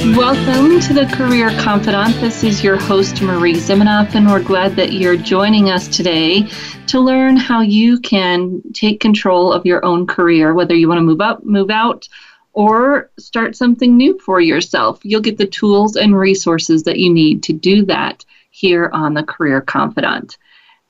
[0.00, 2.14] Welcome to the Career Confidant.
[2.22, 6.48] This is your host, Marie Zimenoff, and we're glad that you're joining us today
[6.86, 11.02] to learn how you can take control of your own career, whether you want to
[11.02, 12.08] move up, move out,
[12.54, 15.00] or start something new for yourself.
[15.02, 19.22] You'll get the tools and resources that you need to do that here on the
[19.22, 20.38] Career Confidant.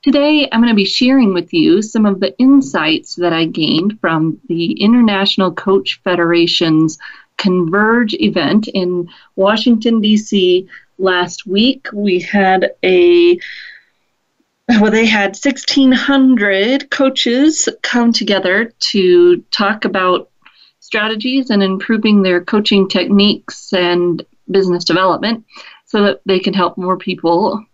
[0.03, 4.01] Today, I'm going to be sharing with you some of the insights that I gained
[4.01, 6.97] from the International Coach Federation's
[7.41, 10.69] Converge event in Washington, D.C.
[10.99, 11.89] last week.
[11.93, 13.39] We had a
[14.69, 20.31] well, they had 1,600 coaches come together to talk about
[20.81, 25.45] strategies and improving their coaching techniques and business development
[25.87, 27.65] so that they can help more people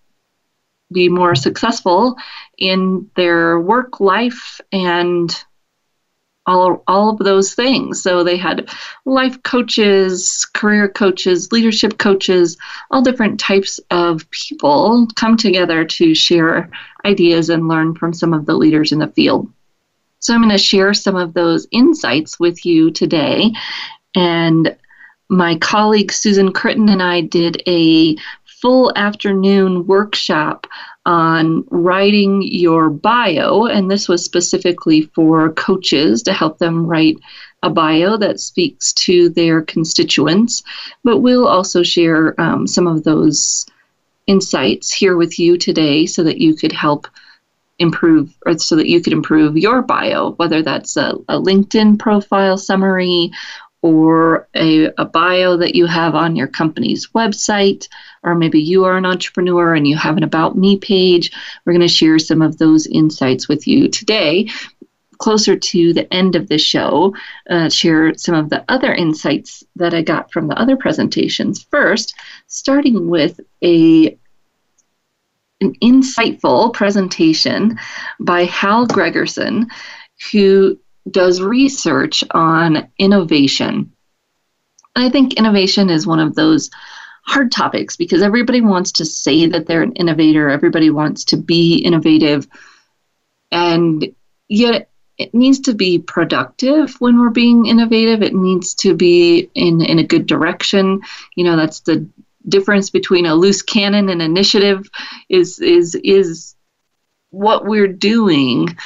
[0.92, 2.16] be more successful
[2.56, 5.44] in their work life and
[6.46, 8.02] all, all of those things.
[8.02, 8.70] So they had
[9.04, 12.56] life coaches, career coaches, leadership coaches,
[12.90, 16.70] all different types of people come together to share
[17.04, 19.52] ideas and learn from some of the leaders in the field.
[20.20, 23.52] So I'm going to share some of those insights with you today.
[24.14, 24.76] And
[25.28, 30.66] my colleague Susan Critton and I did a full afternoon workshop
[31.06, 37.16] on writing your bio, and this was specifically for coaches to help them write
[37.62, 40.62] a bio that speaks to their constituents.
[41.04, 43.64] But we'll also share um, some of those
[44.26, 47.06] insights here with you today so that you could help
[47.78, 52.58] improve or so that you could improve your bio, whether that's a, a LinkedIn profile
[52.58, 53.30] summary
[53.86, 57.88] or a, a bio that you have on your company's website,
[58.22, 61.30] or maybe you are an entrepreneur and you have an About Me page.
[61.64, 64.48] We're going to share some of those insights with you today.
[65.18, 67.14] Closer to the end of the show,
[67.48, 71.62] uh, share some of the other insights that I got from the other presentations.
[71.62, 72.14] First,
[72.48, 74.18] starting with a
[75.62, 77.78] an insightful presentation
[78.20, 79.68] by Hal Gregersen,
[80.30, 80.78] who
[81.10, 83.92] does research on innovation.
[84.94, 86.70] And I think innovation is one of those
[87.22, 91.76] hard topics because everybody wants to say that they're an innovator, everybody wants to be
[91.76, 92.46] innovative,
[93.50, 94.14] and
[94.48, 98.22] yet it needs to be productive when we're being innovative.
[98.22, 101.00] It needs to be in, in a good direction.
[101.34, 102.06] You know, that's the
[102.48, 104.88] difference between a loose cannon and initiative
[105.28, 106.54] is is is
[107.30, 108.76] what we're doing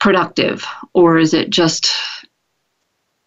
[0.00, 1.92] productive or is it just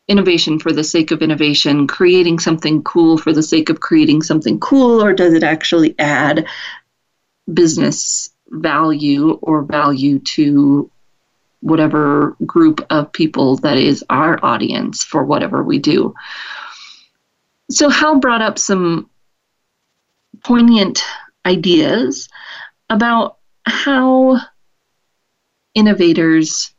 [0.07, 4.59] innovation for the sake of innovation creating something cool for the sake of creating something
[4.59, 6.45] cool or does it actually add
[7.53, 10.89] business value or value to
[11.61, 16.13] whatever group of people that is our audience for whatever we do?
[17.71, 19.09] So hal brought up some
[20.43, 21.01] poignant
[21.45, 22.27] ideas
[22.89, 24.41] about how
[25.75, 26.73] innovators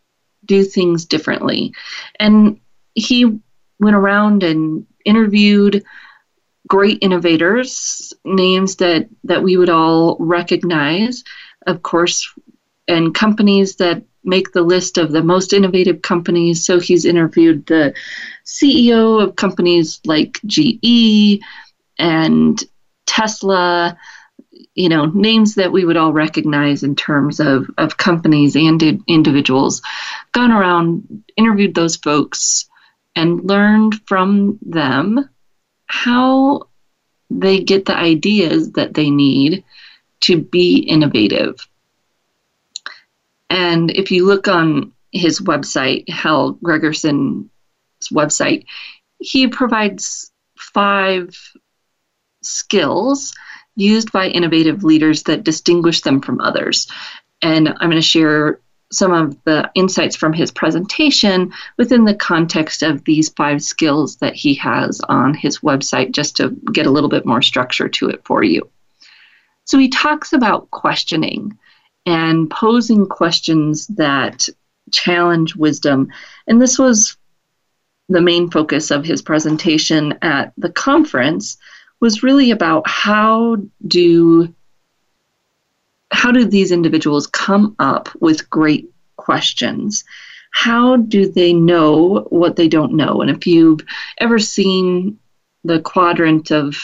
[0.44, 1.72] do things differently.
[2.19, 2.60] And
[2.94, 3.41] he
[3.81, 5.84] went around and interviewed
[6.66, 11.25] great innovators, names that, that we would all recognize,
[11.66, 12.32] of course,
[12.88, 16.65] and companies that make the list of the most innovative companies.
[16.65, 17.94] So he's interviewed the
[18.47, 21.43] CEO of companies like GE
[21.99, 22.62] and
[23.06, 23.99] Tesla
[24.75, 29.83] you know names that we would all recognize in terms of of companies and individuals
[30.33, 32.69] gone around interviewed those folks
[33.17, 35.29] and learned from them
[35.87, 36.69] how
[37.31, 39.65] they get the ideas that they need
[40.21, 41.67] to be innovative.
[43.50, 47.49] And if you look on his website hal gregersen's
[48.11, 48.67] website
[49.20, 51.38] he provides five
[52.43, 53.32] skills
[53.76, 56.87] used by innovative leaders that distinguish them from others.
[57.43, 58.61] And I'm going to share
[58.93, 64.35] some of the insights from his presentation within the context of these five skills that
[64.35, 68.25] he has on his website, just to get a little bit more structure to it
[68.25, 68.71] for you.
[69.65, 71.59] So he talks about questioning
[72.06, 74.49] and posing questions that
[74.93, 76.09] challenge wisdom.
[76.47, 77.17] And this was
[78.09, 81.56] the main focus of his presentation at the conference
[82.00, 83.56] was really about how
[83.87, 84.55] do
[86.12, 90.05] how do these individuals come up with great questions?
[90.52, 93.20] How do they know what they don't know?
[93.20, 93.81] And if you've
[94.19, 95.19] ever seen
[95.64, 96.76] the quadrant of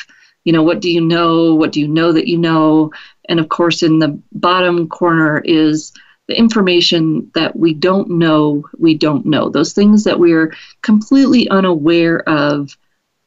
[0.45, 1.55] you know what do you know?
[1.55, 2.93] What do you know that you know?
[3.29, 5.93] And of course in the bottom corner is
[6.27, 9.49] the information that we don't know we don't know.
[9.49, 12.77] Those things that we're completely unaware of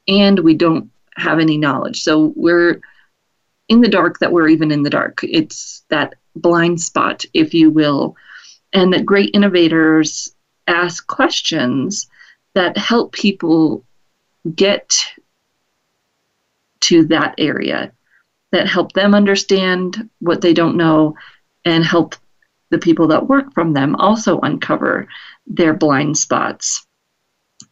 [0.08, 2.82] and we don't have any knowledge so we're
[3.70, 7.70] in the dark that we're even in the dark it's that blind spot if you
[7.70, 8.16] will
[8.74, 10.34] and that great innovators
[10.68, 12.08] ask questions
[12.56, 13.84] that help people
[14.56, 15.06] get
[16.80, 17.92] to that area
[18.52, 21.16] that help them understand what they don't know
[21.66, 22.16] and help
[22.70, 25.08] the people that work from them also uncover
[25.48, 26.86] their blind spots.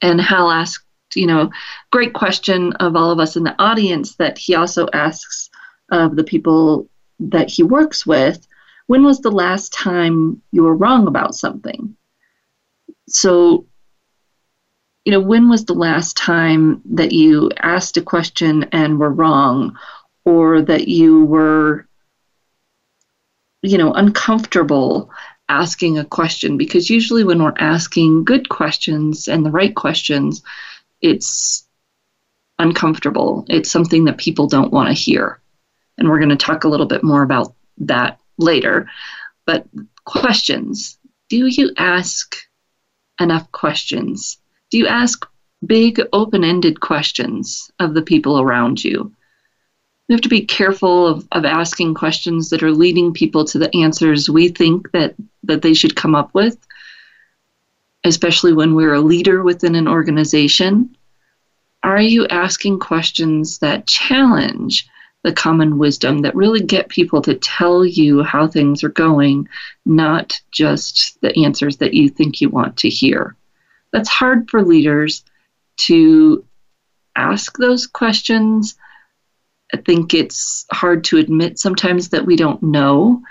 [0.01, 0.85] And Hal asked,
[1.15, 1.51] you know,
[1.91, 5.49] great question of all of us in the audience that he also asks
[5.91, 8.47] of the people that he works with
[8.87, 11.95] when was the last time you were wrong about something?
[13.07, 13.65] So
[15.05, 19.77] you know, when was the last time that you asked a question and were wrong,
[20.25, 21.87] or that you were,
[23.63, 25.09] you know, uncomfortable
[25.49, 26.57] asking a question?
[26.57, 30.43] Because usually when we're asking good questions and the right questions,
[31.01, 31.67] it's
[32.59, 33.45] uncomfortable.
[33.49, 35.39] It's something that people don't want to hear.
[35.97, 38.89] And we're going to talk a little bit more about that later.
[39.45, 39.67] But
[40.05, 40.97] questions
[41.31, 42.35] do you ask
[43.17, 44.37] enough questions?
[44.69, 45.25] Do you ask
[45.65, 49.13] big, open ended questions of the people around you?
[50.09, 53.73] We have to be careful of, of asking questions that are leading people to the
[53.77, 56.57] answers we think that, that they should come up with,
[58.03, 60.95] especially when we're a leader within an organization.
[61.83, 64.87] Are you asking questions that challenge
[65.23, 69.47] the common wisdom that really get people to tell you how things are going,
[69.85, 73.35] not just the answers that you think you want to hear?
[73.91, 75.23] that's hard for leaders
[75.77, 76.45] to
[77.15, 78.75] ask those questions.
[79.73, 83.21] I think it's hard to admit sometimes that we don't know.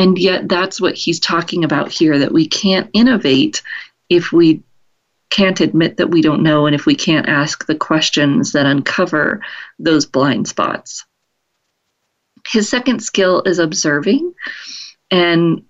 [0.00, 3.60] And yet, that's what he's talking about here that we can't innovate
[4.08, 4.62] if we
[5.28, 9.42] can't admit that we don't know and if we can't ask the questions that uncover
[9.78, 11.04] those blind spots.
[12.48, 14.32] His second skill is observing.
[15.10, 15.66] And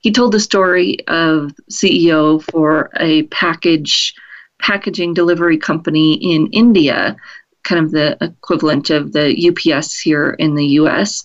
[0.00, 4.12] he told the story of CEO for a package
[4.58, 7.16] packaging delivery company in India,
[7.62, 11.24] kind of the equivalent of the UPS here in the US,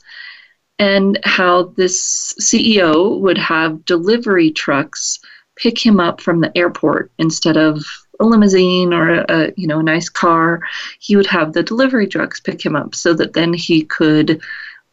[0.80, 5.20] and how this CEO would have delivery trucks
[5.56, 7.86] pick him up from the airport instead of
[8.20, 10.62] a limousine or a, a, you know a nice car
[11.00, 14.42] he would have the delivery trucks pick him up so that then he could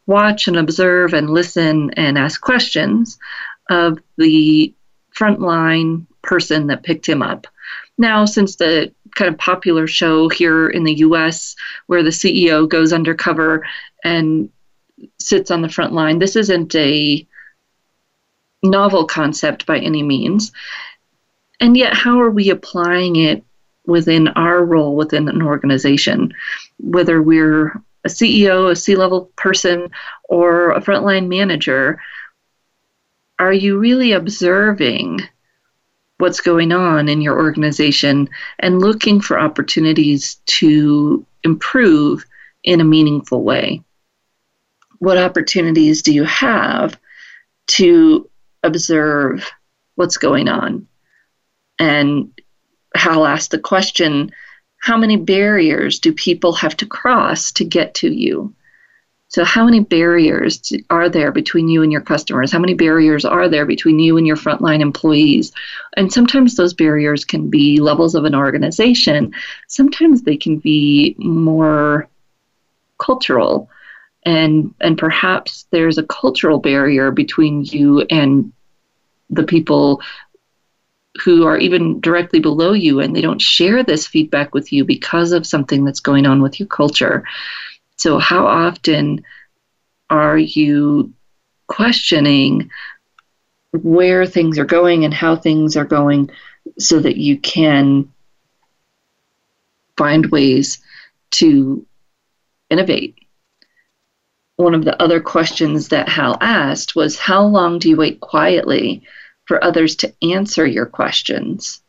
[0.07, 3.19] watch and observe and listen and ask questions
[3.71, 4.75] of the
[5.17, 7.47] frontline person that picked him up.
[7.97, 11.57] Now, since the kind of popular show here in the US
[11.87, 13.67] where the CEO goes undercover
[14.05, 14.51] and
[15.19, 17.27] sits on the front line, this isn't a
[18.63, 20.53] novel concept by any means.
[21.61, 23.45] And yet, how are we applying it
[23.87, 26.33] within our role within an organization?
[26.79, 27.69] Whether we're
[28.05, 29.91] a CEO, a C level person,
[30.29, 32.01] or a frontline manager,
[33.39, 35.21] are you really observing
[36.19, 38.29] what's going on in your organization
[38.59, 42.25] and looking for opportunities to improve
[42.63, 43.83] in a meaningful way?
[45.01, 46.99] What opportunities do you have
[47.69, 48.31] to
[48.63, 49.51] observe
[49.97, 50.87] what's going on?
[51.79, 52.31] And
[52.95, 54.31] Hal asked the question
[54.79, 58.55] how many barriers do people have to cross to get to you?
[59.29, 62.51] So, how many barriers are there between you and your customers?
[62.51, 65.53] How many barriers are there between you and your frontline employees?
[65.97, 69.33] And sometimes those barriers can be levels of an organization,
[69.69, 72.09] sometimes they can be more
[72.99, 73.71] cultural.
[74.25, 78.53] And, and perhaps there's a cultural barrier between you and
[79.31, 80.03] the people
[81.25, 85.33] who are even directly below you and they don't share this feedback with you because
[85.33, 87.25] of something that's going on with your culture.
[87.97, 89.25] So, how often
[90.09, 91.13] are you
[91.67, 92.71] questioning
[93.73, 96.31] where things are going and how things are going
[96.79, 98.11] so that you can
[99.97, 100.79] find ways
[101.33, 101.85] to
[102.71, 103.20] innovate?
[104.61, 109.03] One of the other questions that Hal asked was How long do you wait quietly
[109.47, 111.81] for others to answer your questions?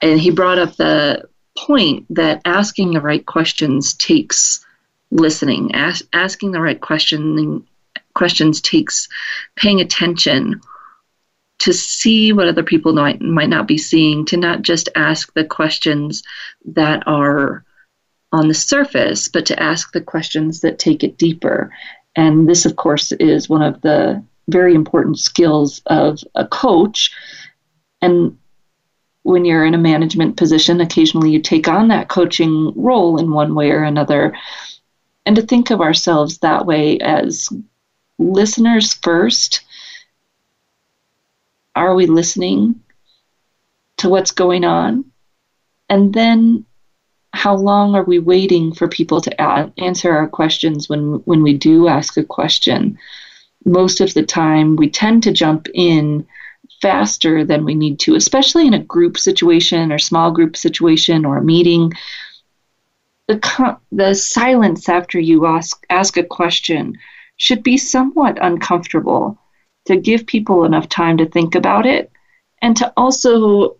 [0.00, 4.64] and he brought up the point that asking the right questions takes
[5.10, 5.74] listening.
[5.74, 7.66] As, asking the right question,
[8.14, 9.08] questions takes
[9.56, 10.60] paying attention
[11.58, 15.44] to see what other people might, might not be seeing, to not just ask the
[15.44, 16.22] questions
[16.66, 17.64] that are
[18.32, 21.72] on the surface, but to ask the questions that take it deeper.
[22.14, 27.12] And this, of course, is one of the very important skills of a coach.
[28.02, 28.38] And
[29.22, 33.54] when you're in a management position, occasionally you take on that coaching role in one
[33.54, 34.36] way or another.
[35.24, 37.48] And to think of ourselves that way as
[38.18, 39.62] listeners first.
[41.74, 42.82] Are we listening
[43.98, 45.04] to what's going on?
[45.88, 46.64] And then
[47.36, 51.52] how long are we waiting for people to a- answer our questions when when we
[51.52, 52.98] do ask a question?
[53.64, 56.26] Most of the time, we tend to jump in
[56.80, 61.36] faster than we need to, especially in a group situation or small group situation or
[61.38, 61.92] a meeting.
[63.28, 66.96] The, the silence after you ask, ask a question
[67.36, 69.38] should be somewhat uncomfortable
[69.86, 72.10] to give people enough time to think about it
[72.62, 73.76] and to also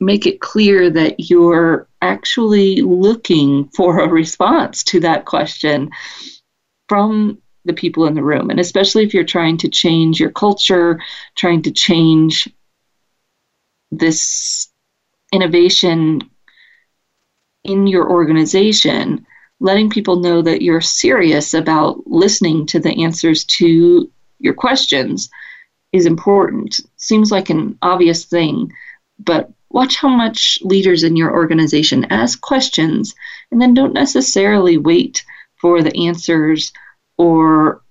[0.00, 5.90] make it clear that you're actually looking for a response to that question
[6.88, 8.48] from the people in the room.
[8.50, 11.00] And especially if you're trying to change your culture,
[11.36, 12.48] trying to change
[13.90, 14.68] this
[15.32, 16.22] innovation
[17.64, 19.26] in your organization,
[19.60, 25.28] letting people know that you're serious about listening to the answers to your questions
[25.92, 26.80] is important.
[26.96, 28.72] Seems like an obvious thing,
[29.18, 33.14] but watch how much leaders in your organization ask questions
[33.50, 35.24] and then don't necessarily wait
[35.56, 36.72] for the answers
[37.16, 37.82] or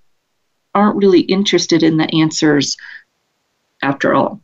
[0.74, 2.76] aren't really interested in the answers
[3.82, 4.40] after all.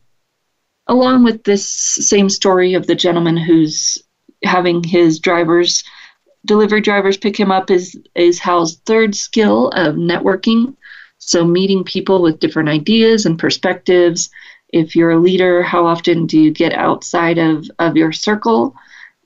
[0.87, 3.97] Along with this same story of the gentleman who's
[4.43, 5.83] having his drivers,
[6.45, 10.75] delivery drivers pick him up is, is Hal's third skill of networking.
[11.19, 14.29] So, meeting people with different ideas and perspectives.
[14.69, 18.75] If you're a leader, how often do you get outside of, of your circle,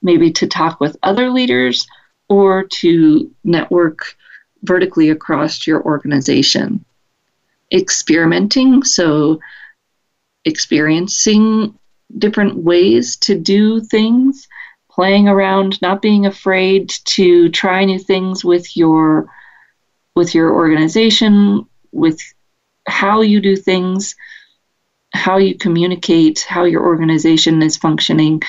[0.01, 1.88] maybe to talk with other leaders
[2.29, 4.15] or to network
[4.63, 6.86] vertically across your organization.
[7.71, 9.39] Experimenting, so
[10.45, 11.77] experiencing
[12.17, 14.48] different ways to do things,
[14.89, 19.29] playing around, not being afraid to try new things with your
[20.13, 22.19] with your organization, with
[22.86, 24.15] how you do things,
[25.13, 28.41] how you communicate, how your organization is functioning.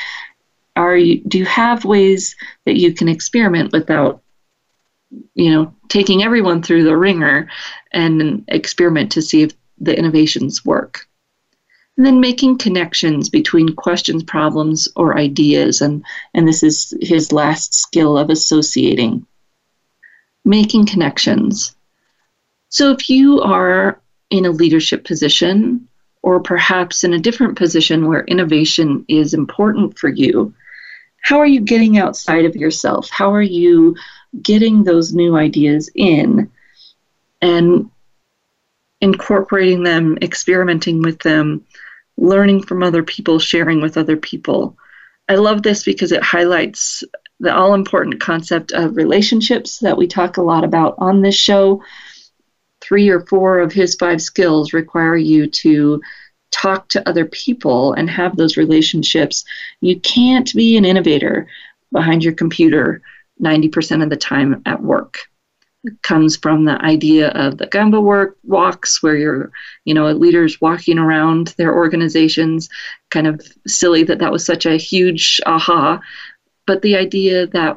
[0.76, 4.23] Are you do you have ways that you can experiment without
[5.35, 7.49] you know, taking everyone through the wringer
[7.92, 11.07] and experiment to see if the innovations work.
[11.97, 15.83] And then making connections between questions, problems, or ideas.
[15.83, 19.26] And, and this is his last skill of associating.
[20.45, 21.76] Making connections.
[22.71, 24.00] So if you are
[24.31, 25.87] in a leadership position,
[26.22, 30.54] or perhaps in a different position where innovation is important for you,
[31.20, 33.10] how are you getting outside of yourself?
[33.10, 33.96] How are you
[34.40, 36.50] getting those new ideas in
[37.40, 37.90] and
[39.00, 41.66] incorporating them, experimenting with them,
[42.16, 44.76] learning from other people, sharing with other people.
[45.28, 47.02] I love this because it highlights
[47.40, 51.82] the all important concept of relationships that we talk a lot about on this show.
[52.92, 56.02] Three or four of his five skills require you to
[56.50, 59.46] talk to other people and have those relationships.
[59.80, 61.46] You can't be an innovator
[61.90, 63.00] behind your computer
[63.42, 65.20] 90% of the time at work.
[65.84, 69.50] It comes from the idea of the Gemba work walks where you're,
[69.87, 72.68] you know, leaders walking around their organizations.
[73.08, 75.99] Kind of silly that that was such a huge aha.
[76.66, 77.75] But the idea that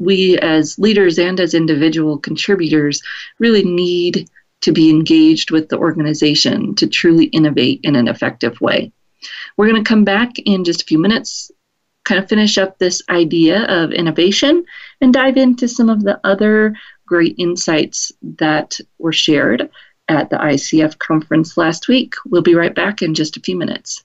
[0.00, 3.00] we as leaders and as individual contributors
[3.38, 4.28] really need
[4.62, 8.92] to be engaged with the organization to truly innovate in an effective way.
[9.56, 11.50] We're going to come back in just a few minutes
[12.04, 14.64] kind of finish up this idea of innovation
[15.00, 16.74] and dive into some of the other
[17.06, 19.70] great insights that were shared
[20.08, 22.14] at the ICF conference last week.
[22.26, 24.04] We'll be right back in just a few minutes.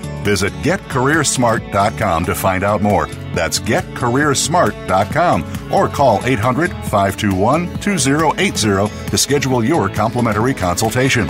[0.23, 3.07] Visit getcareersmart.com to find out more.
[3.33, 11.29] That's getcareersmart.com or call 800 521 2080 to schedule your complimentary consultation.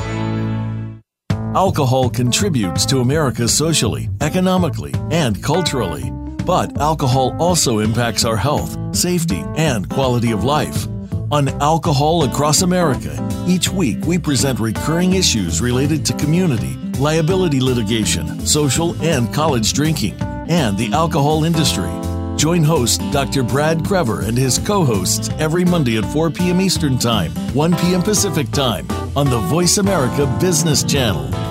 [1.53, 6.10] Alcohol contributes to America socially, economically, and culturally.
[6.45, 10.88] But alcohol also impacts our health, safety, and quality of life.
[11.31, 13.15] On Alcohol Across America,
[13.47, 20.15] each week we present recurring issues related to community, liability litigation, social and college drinking,
[20.50, 21.89] and the alcohol industry.
[22.35, 23.43] Join host Dr.
[23.43, 26.59] Brad Krever and his co hosts every Monday at 4 p.m.
[26.59, 28.01] Eastern Time, 1 p.m.
[28.01, 28.85] Pacific Time
[29.15, 31.50] on the Voice America Business Channel.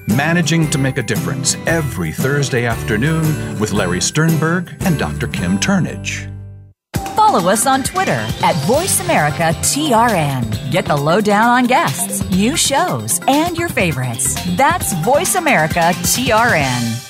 [0.15, 3.23] Managing to Make a Difference every Thursday afternoon
[3.59, 5.27] with Larry Sternberg and Dr.
[5.27, 6.27] Kim Turnage.
[7.15, 10.71] Follow us on Twitter at VoiceAmericaTRN.
[10.71, 14.35] Get the lowdown on guests, new shows, and your favorites.
[14.57, 17.07] That's Voice America TRN.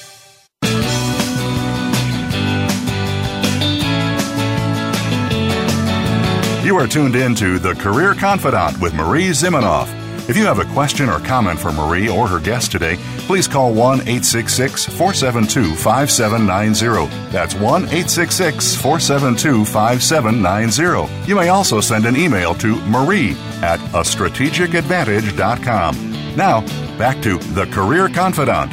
[6.63, 10.00] You are tuned in to The Career Confidant with Marie Zimenoff.
[10.31, 12.95] If you have a question or comment for Marie or her guest today,
[13.27, 17.13] please call 1 866 472 5790.
[17.33, 21.27] That's 1 866 472 5790.
[21.27, 26.35] You may also send an email to marie at a strategicadvantage.com.
[26.37, 26.61] Now,
[26.97, 28.71] back to The Career Confidant.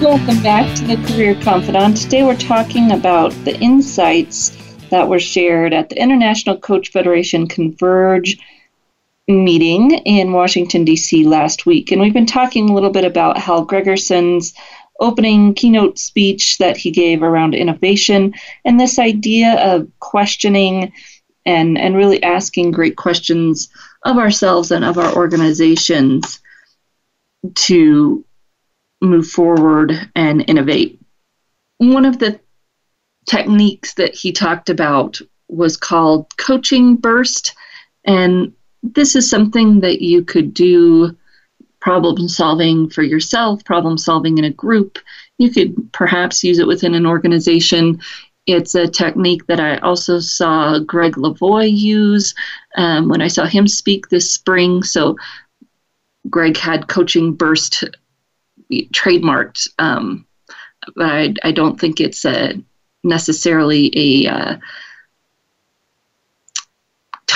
[0.00, 1.96] Welcome back to The Career Confidant.
[1.96, 4.56] Today we're talking about the insights
[4.90, 8.38] that were shared at the International Coach Federation Converge
[9.28, 11.24] meeting in Washington, D.C.
[11.24, 11.92] last week.
[11.92, 14.54] And we've been talking a little bit about Hal Gregersen's
[15.00, 20.92] opening keynote speech that he gave around innovation and this idea of questioning
[21.46, 23.68] and, and really asking great questions
[24.04, 26.40] of ourselves and of our organizations
[27.54, 28.24] to
[29.00, 31.00] move forward and innovate.
[31.78, 32.38] One of the
[33.28, 37.54] techniques that he talked about was called coaching burst.
[38.04, 41.16] And this is something that you could do
[41.80, 44.98] problem solving for yourself, problem solving in a group.
[45.38, 48.00] You could perhaps use it within an organization.
[48.46, 52.34] It's a technique that I also saw Greg Lavoie use
[52.76, 54.82] um, when I saw him speak this spring.
[54.82, 55.16] So,
[56.28, 57.84] Greg had coaching burst
[58.70, 60.26] trademarked, um,
[60.94, 62.62] but I, I, don't think it's a,
[63.02, 64.56] necessarily a uh,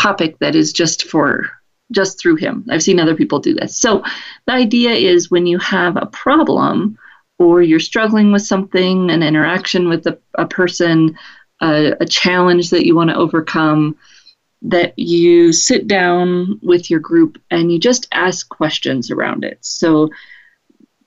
[0.04, 1.50] topic that is just for
[1.90, 2.64] just through him.
[2.70, 3.76] I've seen other people do this.
[3.76, 4.02] So
[4.46, 6.98] the idea is when you have a problem
[7.38, 11.16] or you're struggling with something, an interaction with a, a person,
[11.62, 13.96] a, a challenge that you want to overcome,
[14.62, 19.58] that you sit down with your group and you just ask questions around it.
[19.60, 20.10] So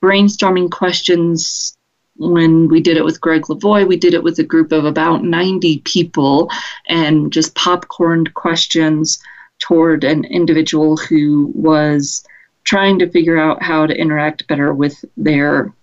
[0.01, 1.76] brainstorming questions
[2.17, 5.23] when we did it with Greg Lavoie, we did it with a group of about
[5.23, 6.49] 90 people
[6.87, 9.19] and just popcorned questions
[9.59, 12.23] toward an individual who was
[12.63, 15.73] trying to figure out how to interact better with their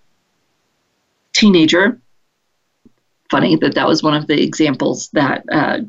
[1.33, 1.99] teenager.
[3.29, 5.79] Funny that that was one of the examples that uh,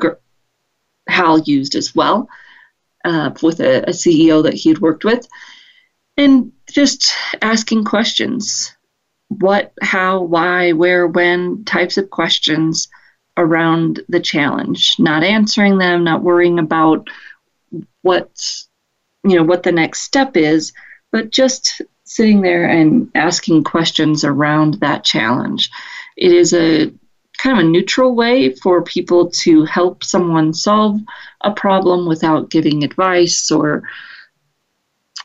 [1.09, 2.29] Hal used as well
[3.05, 5.27] uh, with a, a CEO that he had worked with.
[6.17, 8.76] And just asking questions
[9.29, 12.89] what, how, why, where, when types of questions
[13.37, 17.09] around the challenge, not answering them, not worrying about
[18.03, 18.31] what
[19.25, 20.73] you know what the next step is,
[21.11, 25.69] but just sitting there and asking questions around that challenge.
[26.17, 26.93] It is a
[27.37, 30.99] kind of a neutral way for people to help someone solve
[31.43, 33.83] a problem without giving advice or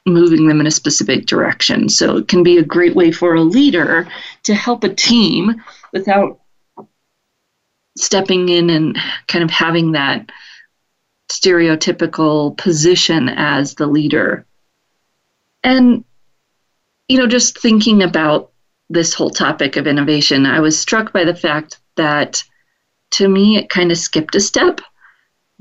[0.06, 1.90] moving them in a specific direction.
[1.90, 4.08] So it can be a great way for a leader
[4.44, 6.40] to help a team without
[7.98, 10.32] stepping in and kind of having that
[11.30, 14.46] stereotypical position as the leader.
[15.64, 16.04] And,
[17.08, 18.52] you know, just thinking about
[18.90, 22.44] this whole topic of innovation, I was struck by the fact that
[23.12, 24.82] to me, it kind of skipped a step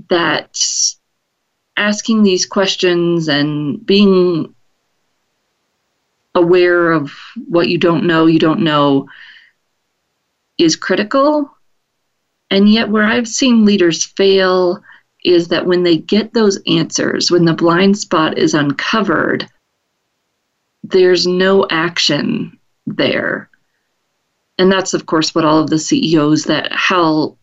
[0.08, 0.56] that
[1.80, 4.54] asking these questions and being
[6.34, 7.10] aware of
[7.48, 9.08] what you don't know, you don't know
[10.58, 11.50] is critical.
[12.50, 14.82] And yet, where I've seen leaders fail
[15.24, 19.48] is that when they get those answers, when the blind spot is uncovered,
[20.84, 23.48] there's no action there.
[24.58, 27.38] And that's, of course, what all of the CEOs that Hal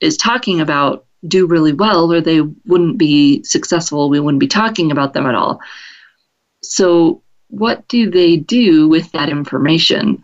[0.00, 4.08] is talking about do really well, or they wouldn't be successful.
[4.08, 5.60] We wouldn't be talking about them at all.
[6.62, 10.22] So, what do they do with that information?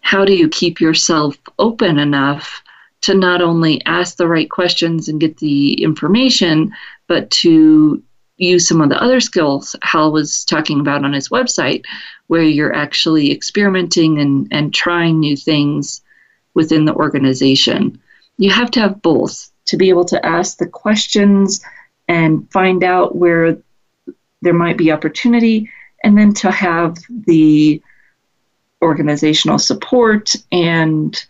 [0.00, 2.62] How do you keep yourself open enough
[3.02, 6.72] to not only ask the right questions and get the information,
[7.08, 8.02] but to
[8.38, 11.84] use some of the other skills Hal was talking about on his website,
[12.28, 16.00] where you're actually experimenting and, and trying new things
[16.54, 18.00] within the organization.
[18.38, 21.64] You have to have both to be able to ask the questions
[22.08, 23.56] and find out where
[24.42, 25.70] there might be opportunity,
[26.02, 26.96] and then to have
[27.26, 27.80] the
[28.82, 31.24] organizational support and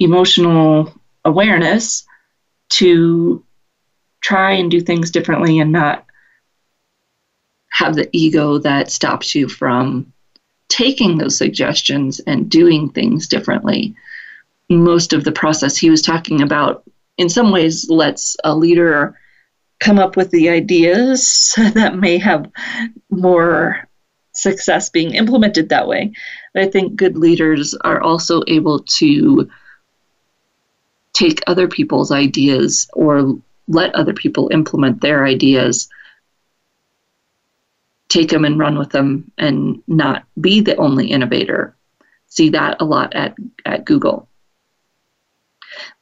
[0.00, 0.92] emotional
[1.24, 2.06] awareness
[2.70, 3.44] to
[4.22, 6.06] try and do things differently and not
[7.68, 10.10] have the ego that stops you from
[10.68, 13.94] taking those suggestions and doing things differently.
[14.70, 16.82] Most of the process he was talking about,
[17.16, 19.18] in some ways, lets a leader
[19.80, 22.50] come up with the ideas that may have
[23.10, 23.88] more
[24.32, 26.12] success being implemented that way.
[26.52, 29.48] But I think good leaders are also able to
[31.12, 35.88] take other people's ideas or let other people implement their ideas
[38.08, 41.74] take them and run with them and not be the only innovator
[42.26, 44.28] see that a lot at, at google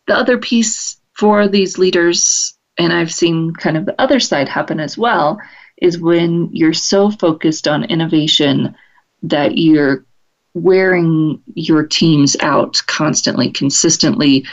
[0.06, 4.80] the other piece for these leaders and i've seen kind of the other side happen
[4.80, 5.38] as well
[5.78, 8.74] is when you're so focused on innovation
[9.22, 10.04] that you're
[10.54, 14.44] wearing your teams out constantly consistently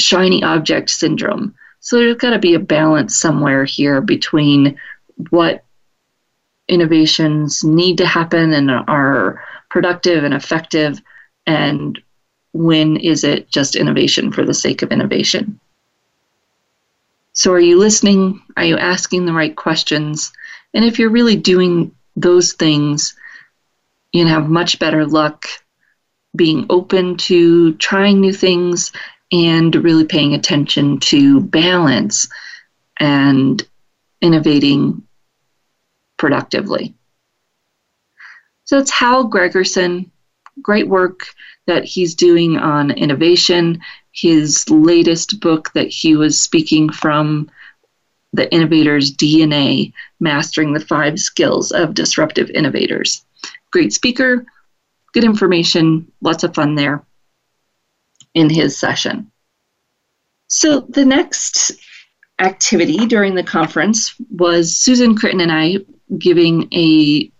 [0.00, 1.54] shiny object syndrome.
[1.80, 4.78] So there's got to be a balance somewhere here between
[5.30, 5.64] what
[6.68, 11.00] innovations need to happen and are productive and effective
[11.46, 12.00] and
[12.52, 15.60] when is it just innovation for the sake of innovation.
[17.32, 18.42] So, are you listening?
[18.56, 20.32] Are you asking the right questions?
[20.74, 23.14] And if you're really doing those things,
[24.12, 25.46] you have much better luck
[26.36, 28.92] being open to trying new things
[29.32, 32.28] and really paying attention to balance
[32.98, 33.62] and
[34.20, 35.02] innovating
[36.16, 36.94] productively.
[38.64, 40.10] So it's Hal Gregersen,
[40.62, 41.26] great work
[41.66, 43.80] that he's doing on innovation.
[44.12, 47.50] His latest book that he was speaking from,
[48.32, 53.24] The Innovator's DNA Mastering the Five Skills of Disruptive Innovators.
[53.70, 54.44] Great speaker,
[55.12, 57.04] good information, lots of fun there
[58.34, 59.30] in his session.
[60.48, 61.72] So the next
[62.40, 65.76] activity during the conference was Susan Critton and I
[66.18, 67.30] giving a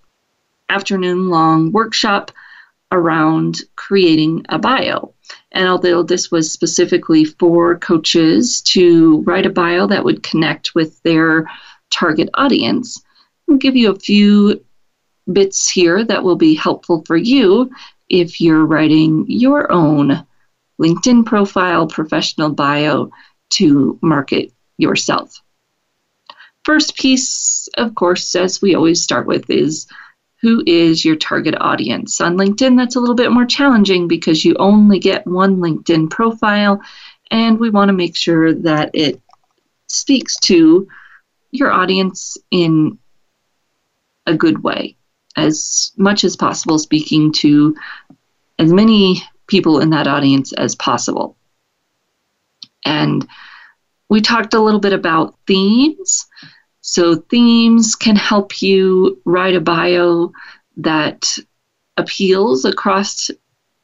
[0.69, 2.31] afternoon long workshop
[2.93, 5.15] around creating a bio.
[5.53, 11.01] And although this was specifically for coaches to write a bio that would connect with
[11.03, 11.49] their
[11.91, 13.03] target audience,
[13.49, 14.65] I'll give you a few
[15.33, 17.71] bits here that will be helpful for you
[18.09, 20.27] if you're writing your own
[20.81, 23.11] LinkedIn profile, professional bio
[23.51, 25.43] to market yourself.
[26.65, 29.87] First piece, of course, as we always start with, is
[30.41, 32.21] who is your target audience?
[32.21, 36.81] On LinkedIn, that's a little bit more challenging because you only get one LinkedIn profile,
[37.31, 39.21] and we want to make sure that it
[39.87, 40.89] speaks to
[41.51, 42.99] your audience in
[44.27, 44.97] a good way,
[45.37, 47.77] as much as possible, speaking to
[48.59, 51.37] as many people in that audience as possible.
[52.85, 53.27] And
[54.09, 56.27] we talked a little bit about themes.
[56.83, 60.33] So, themes can help you write a bio
[60.79, 61.37] that
[61.97, 63.31] appeals across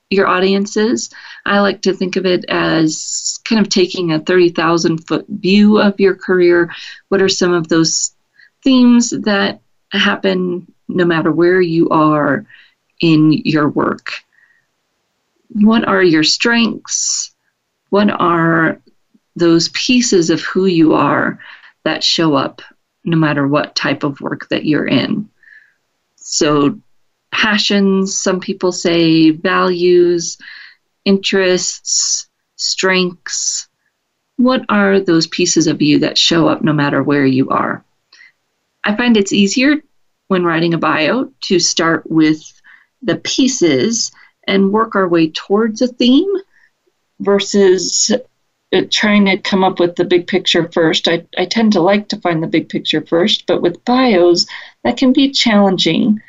[0.08, 1.10] your audiences.
[1.44, 6.00] I like to think of it as kind of taking a 30,000 foot view of
[6.00, 6.72] your career.
[7.08, 8.14] What are some of those
[8.62, 9.60] themes that
[9.92, 12.46] happen no matter where you are
[13.00, 14.12] in your work?
[15.62, 17.34] what are your strengths?
[17.90, 18.80] What are
[19.36, 21.38] those pieces of who you are
[21.84, 22.62] that show up
[23.06, 25.28] no matter what type of work that you're in?
[26.16, 26.78] So,
[27.30, 30.38] passions, some people say values,
[31.04, 33.68] interests, strengths,
[34.38, 37.84] What are those pieces of you that show up no matter where you are?
[38.84, 39.76] I find it's easier
[40.28, 42.42] when writing a bio to start with
[43.02, 44.12] the pieces
[44.46, 46.32] and work our way towards a theme
[47.20, 48.12] versus
[48.72, 51.06] Uh, trying to come up with the big picture first.
[51.06, 54.46] I, I tend to like to find the big picture first, but with bios,
[54.82, 56.20] that can be challenging.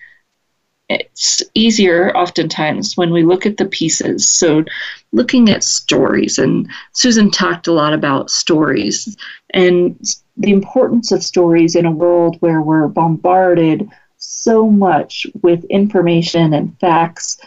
[0.87, 4.29] It's easier oftentimes when we look at the pieces.
[4.29, 4.63] So,
[5.11, 9.17] looking at stories, and Susan talked a lot about stories
[9.51, 9.99] and
[10.37, 16.77] the importance of stories in a world where we're bombarded so much with information and
[16.79, 17.39] facts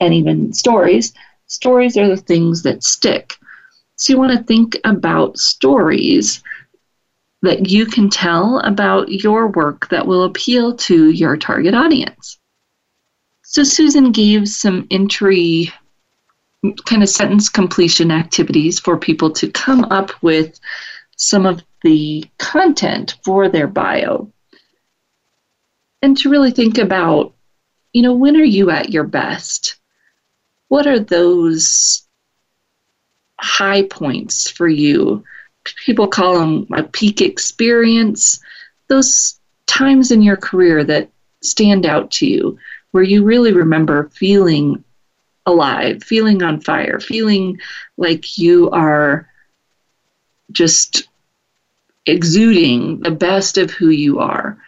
[0.00, 1.12] and even stories.
[1.46, 3.34] Stories are the things that stick.
[3.96, 6.42] So you want to think about stories
[7.42, 12.38] that you can tell about your work that will appeal to your target audience.
[13.42, 15.70] So Susan gave some entry
[16.86, 20.58] kind of sentence completion activities for people to come up with
[21.16, 24.32] some of the content for their bio
[26.00, 27.34] and to really think about
[27.92, 29.76] you know when are you at your best
[30.68, 32.03] what are those
[33.40, 35.24] high points for you.
[35.84, 38.40] People call them a peak experience.
[38.88, 41.10] Those times in your career that
[41.42, 42.58] stand out to you,
[42.90, 44.84] where you really remember feeling
[45.46, 47.58] alive, feeling on fire, feeling
[47.96, 49.28] like you are
[50.52, 51.08] just
[52.06, 54.58] exuding the best of who you are.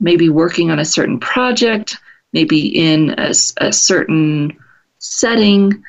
[0.00, 1.98] Maybe working on a certain project,
[2.32, 4.56] maybe in a, a certain
[4.98, 5.82] setting,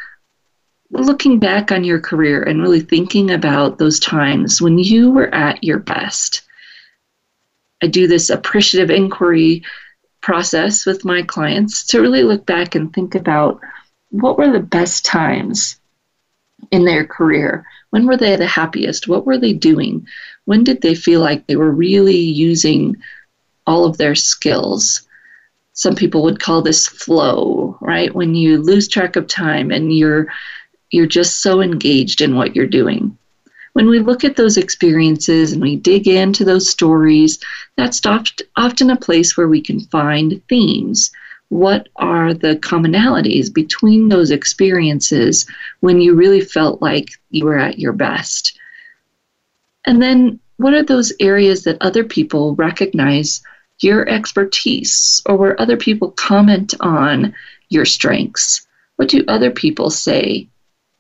[1.01, 5.63] looking back on your career and really thinking about those times when you were at
[5.63, 6.41] your best.
[7.81, 9.63] I do this appreciative inquiry
[10.21, 13.59] process with my clients to really look back and think about
[14.11, 15.77] what were the best times
[16.71, 17.65] in their career?
[17.89, 19.07] When were they the happiest?
[19.07, 20.07] What were they doing?
[20.45, 22.97] When did they feel like they were really using
[23.67, 25.01] all of their skills?
[25.73, 28.13] Some people would call this flow, right?
[28.13, 30.27] When you lose track of time and you're
[30.93, 33.17] you're just so engaged in what you're doing.
[33.73, 37.39] When we look at those experiences and we dig into those stories,
[37.75, 41.11] that's often a place where we can find themes.
[41.49, 45.47] What are the commonalities between those experiences
[45.79, 48.55] when you really felt like you were at your best?
[49.85, 53.41] And then, what are those areas that other people recognize
[53.79, 57.33] your expertise or where other people comment on
[57.69, 58.67] your strengths?
[58.97, 60.47] What do other people say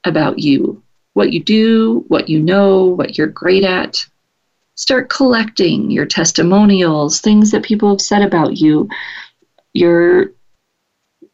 [0.05, 0.81] about you,
[1.13, 4.05] what you do, what you know, what you're great at.
[4.75, 8.89] Start collecting your testimonials, things that people have said about you,
[9.73, 10.31] your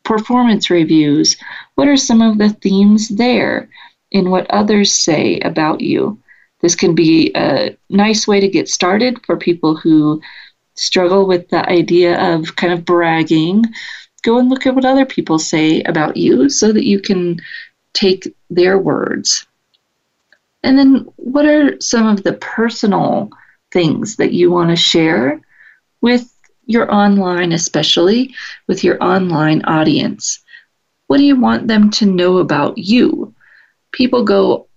[0.04, 1.38] performance reviews.
[1.76, 3.70] What are some of the themes there
[4.12, 6.20] in what others say about you?
[6.62, 10.22] This can be a nice way to get started for people who
[10.74, 13.64] struggle with the idea of kind of bragging.
[14.24, 17.40] Go and look at what other people say about you so that you can
[17.94, 19.48] take their words.
[20.64, 23.30] And then, what are some of the personal
[23.72, 25.42] things that you want to share
[26.02, 26.30] with
[26.66, 28.36] your online, especially
[28.68, 30.40] with your online audience?
[31.08, 33.34] What do you want them to know about you?
[33.92, 34.68] People go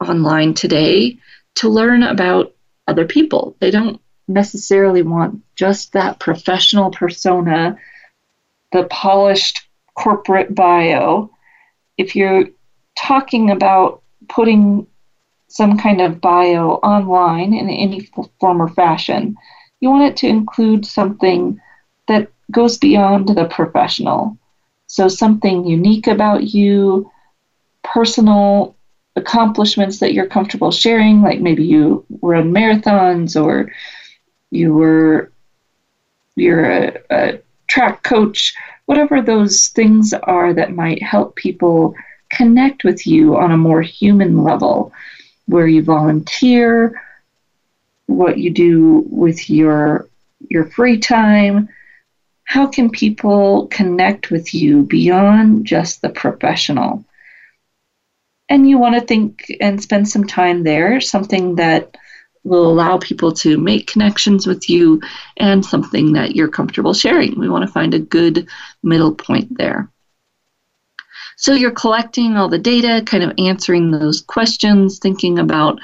[0.00, 1.18] online today
[1.56, 2.54] to learn about
[2.88, 3.56] other people.
[3.60, 7.78] They don't necessarily want just that professional persona,
[8.72, 11.30] the polished corporate bio.
[11.98, 12.48] If you're
[12.96, 14.86] talking about putting
[15.48, 18.08] some kind of bio online in any
[18.40, 19.36] form or fashion,
[19.80, 21.60] you want it to include something
[22.08, 24.36] that goes beyond the professional.
[24.86, 27.10] So, something unique about you,
[27.82, 28.76] personal
[29.16, 33.72] accomplishments that you're comfortable sharing, like maybe you run marathons or
[34.50, 35.30] you were
[36.36, 38.54] you're a, a track coach,
[38.86, 41.94] whatever those things are that might help people
[42.30, 44.92] connect with you on a more human level,
[45.46, 47.00] where you volunteer,
[48.06, 50.08] what you do with your
[50.48, 51.68] your free time.
[52.44, 57.04] How can people connect with you beyond just the professional?
[58.50, 61.96] And you want to think and spend some time there, something that
[62.44, 65.00] will allow people to make connections with you
[65.38, 67.38] and something that you're comfortable sharing.
[67.38, 68.46] We want to find a good
[68.82, 69.88] middle point there.
[71.36, 75.80] So you're collecting all the data, kind of answering those questions, thinking about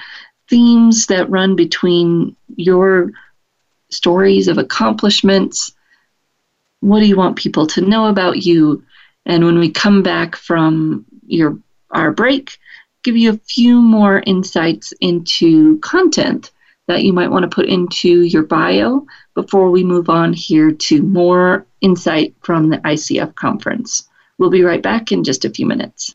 [0.49, 3.11] themes that run between your
[3.89, 5.73] stories of accomplishments.
[6.81, 8.85] What do you want people to know about you?
[9.27, 11.59] And when we come back from your
[11.91, 12.59] our break,
[13.03, 16.51] give you a few more insights into content
[16.87, 21.03] that you might want to put into your bio before we move on here to
[21.03, 24.09] more insight from the ICF conference.
[24.39, 26.15] We'll be right back in just a few minutes.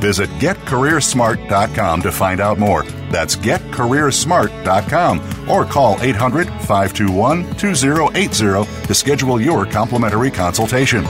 [0.00, 2.84] Visit getcareersmart.com to find out more.
[3.10, 11.04] That's getcareersmart.com or call 800 521 2080 to schedule your complimentary consultation.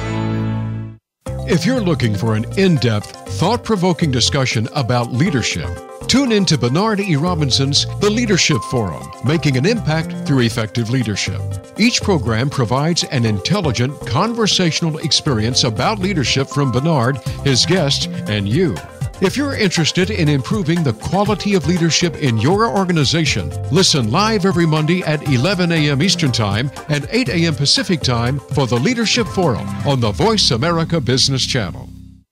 [1.51, 5.71] If you're looking for an in depth, thought provoking discussion about leadership,
[6.09, 7.17] tune in to Bernard E.
[7.17, 11.41] Robinson's The Leadership Forum Making an Impact Through Effective Leadership.
[11.79, 18.75] Each program provides an intelligent, conversational experience about leadership from Bernard, his guests, and you.
[19.21, 24.67] If you're interested in improving the quality of leadership in your organization, listen live every
[24.67, 26.03] Monday at 11 a.m.
[26.03, 27.55] Eastern Time and 8 a.m.
[27.55, 31.89] Pacific Time for the Leadership Forum on the Voice America Business Channel.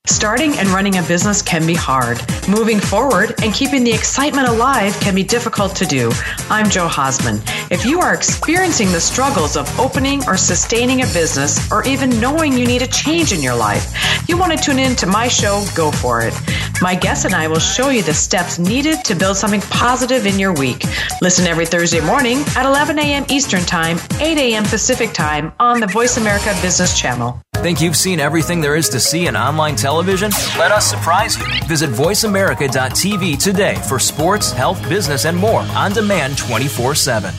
[0.09, 2.21] Starting and running a business can be hard.
[2.49, 6.13] Moving forward and keeping the excitement alive can be difficult to do.
[6.49, 7.43] I'm Joe Hosman.
[7.73, 12.53] If you are experiencing the struggles of opening or sustaining a business, or even knowing
[12.53, 13.93] you need a change in your life,
[14.29, 16.35] you want to tune in to my show, go for it.
[16.81, 20.39] My guest and I will show you the steps needed to build something positive in
[20.39, 20.85] your week.
[21.21, 23.25] Listen every Thursday morning at 11 a.m.
[23.29, 24.65] Eastern Time, 8 a.m.
[24.65, 27.43] Pacific Time on the Voice America Business Channel.
[27.67, 30.31] Think you've seen everything there is to see in online television?
[30.57, 31.45] Let us surprise you.
[31.67, 37.35] Visit VoiceAmerica.tv today for sports, health, business, and more on demand 24 7.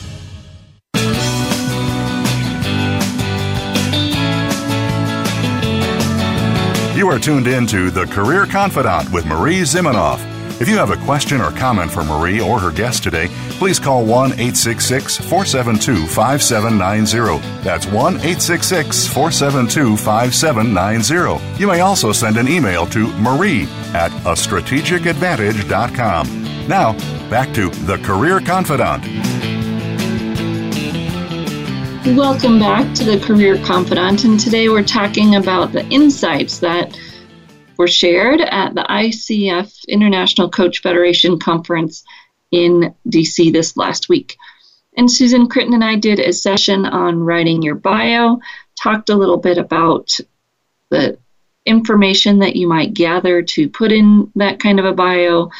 [6.94, 10.20] You are tuned in to The Career Confidant with Marie Zimenoff.
[10.60, 14.04] If you have a question or comment for Marie or her guest today, please call
[14.04, 17.62] 1 866 472 5790.
[17.62, 21.60] That's 1 866 472 5790.
[21.60, 26.68] You may also send an email to marie at a strategic strategicadvantage.com.
[26.68, 26.92] Now,
[27.28, 29.04] back to The Career Confidant.
[32.16, 36.98] Welcome back to the Career Confidant, and today we're talking about the insights that
[37.76, 42.02] were shared at the ICF International Coach Federation Conference
[42.50, 44.36] in DC this last week.
[44.96, 48.40] And Susan Critton and I did a session on writing your bio,
[48.80, 50.10] talked a little bit about
[50.90, 51.18] the
[51.66, 55.50] information that you might gather to put in that kind of a bio,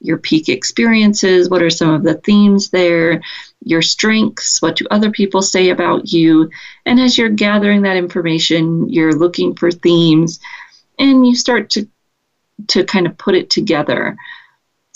[0.00, 3.22] your peak experiences, what are some of the themes there,
[3.64, 6.50] your strengths, what do other people say about you.
[6.86, 10.40] And as you're gathering that information, you're looking for themes
[10.98, 11.88] and you start to
[12.66, 14.16] to kind of put it together.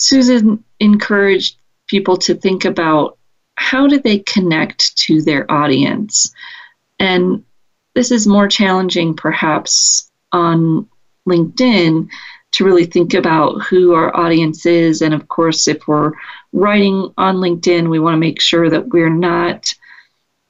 [0.03, 3.19] Susan encouraged people to think about
[3.55, 6.35] how do they connect to their audience.
[6.99, 7.45] And
[7.95, 10.89] this is more challenging perhaps on
[11.29, 12.09] LinkedIn
[12.53, 15.03] to really think about who our audience is.
[15.03, 16.13] And of course, if we're
[16.53, 19.73] writing on LinkedIn, we want to make sure that we're not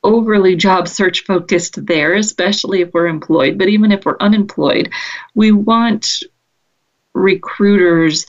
[0.03, 3.59] overly job search focused there, especially if we're employed.
[3.59, 4.91] But even if we're unemployed,
[5.35, 6.23] we want
[7.13, 8.27] recruiters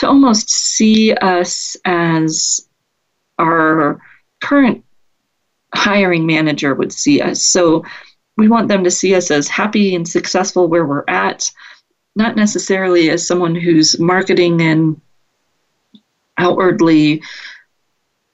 [0.00, 2.66] to almost see us as
[3.38, 4.00] our
[4.40, 4.82] current
[5.74, 7.42] hiring manager would see us.
[7.42, 7.84] So
[8.38, 11.50] we want them to see us as happy and successful where we're at,
[12.16, 14.98] not necessarily as someone who's marketing and
[16.38, 17.22] outwardly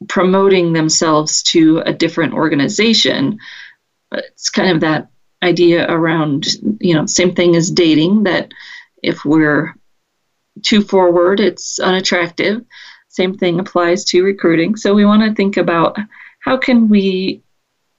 [0.08, 3.40] promoting themselves to a different organization.
[4.12, 5.08] It's kind of that
[5.42, 6.46] idea around,
[6.80, 8.52] you know, same thing as dating that
[9.02, 9.74] if we're
[10.62, 12.64] too forward, it's unattractive.
[13.08, 14.76] Same thing applies to recruiting.
[14.76, 15.96] So we want to think about
[16.40, 17.42] how can we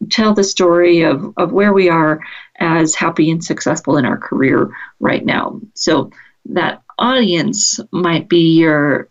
[0.10, 2.20] tell the story of, of where we are
[2.60, 5.60] as happy and successful in our career right now.
[5.74, 6.12] So
[6.45, 9.10] that audience might be your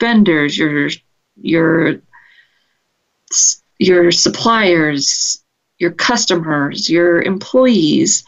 [0.00, 0.88] vendors, your
[1.40, 2.02] your
[3.78, 5.42] your suppliers,
[5.78, 8.24] your customers, your employees,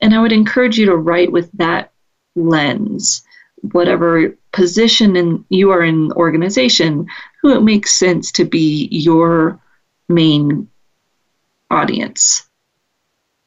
[0.00, 1.92] and I would encourage you to write with that
[2.34, 3.22] lens,
[3.62, 7.06] whatever position in, you are in organization,
[7.42, 9.60] who it makes sense to be your
[10.08, 10.68] main
[11.70, 12.48] audience.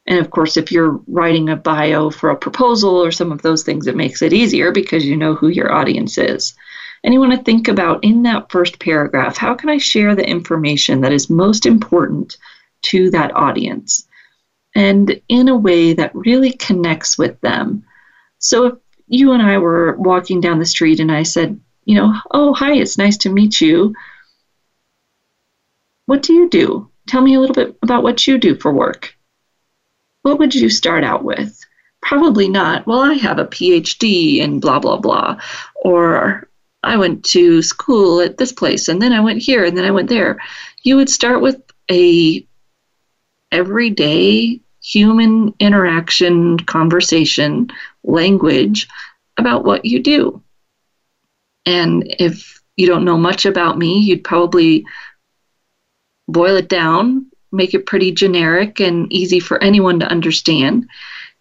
[0.08, 3.64] And of course, if you're writing a bio for a proposal or some of those
[3.64, 6.56] things, it makes it easier because you know who your audience is.
[7.04, 10.28] And you want to think about in that first paragraph how can I share the
[10.28, 12.38] information that is most important
[12.82, 14.08] to that audience
[14.76, 17.84] and in a way that really connects with them.
[18.40, 18.74] So if
[19.10, 22.76] you and I were walking down the street and I said, you know, oh, hi,
[22.76, 23.96] it's nice to meet you.
[26.06, 26.90] What do you do?
[27.08, 29.16] Tell me a little bit about what you do for work.
[30.22, 31.60] What would you start out with?
[32.02, 35.42] Probably not, well, I have a PhD in blah, blah, blah.
[35.76, 36.48] Or
[36.84, 39.92] I went to school at this place and then I went here and then I
[39.92, 40.38] went there.
[40.84, 42.46] You would start with a
[43.52, 47.72] everyday human interaction, conversation,
[48.10, 48.88] language
[49.38, 50.42] about what you do.
[51.66, 54.86] And if you don't know much about me, you'd probably
[56.28, 60.90] boil it down, make it pretty generic and easy for anyone to understand.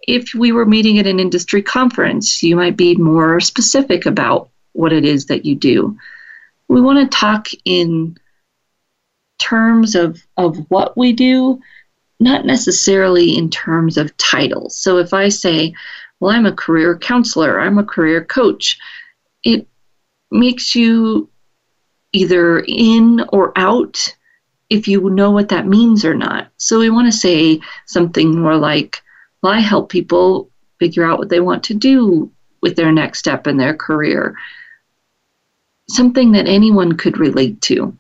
[0.07, 4.93] If we were meeting at an industry conference, you might be more specific about what
[4.93, 5.97] it is that you do.
[6.69, 8.17] We want to talk in
[9.39, 11.61] terms of, of what we do,
[12.21, 14.77] not necessarily in terms of titles.
[14.77, 15.75] So if I say,
[16.21, 18.79] well, I'm a career counselor, I'm a career coach,
[19.45, 19.67] it
[20.31, 21.29] makes you
[22.13, 24.15] either in or out
[24.71, 26.49] if you know what that means or not.
[26.57, 29.03] So we want to say something more like,
[29.43, 33.47] well, I help people figure out what they want to do with their next step
[33.47, 34.35] in their career.
[35.89, 37.97] Something that anyone could relate to.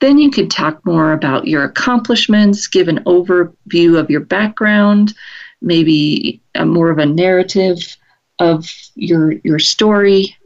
[0.00, 5.14] Then you could talk more about your accomplishments, give an overview of your background,
[5.60, 7.96] maybe a more of a narrative
[8.38, 10.36] of your your story,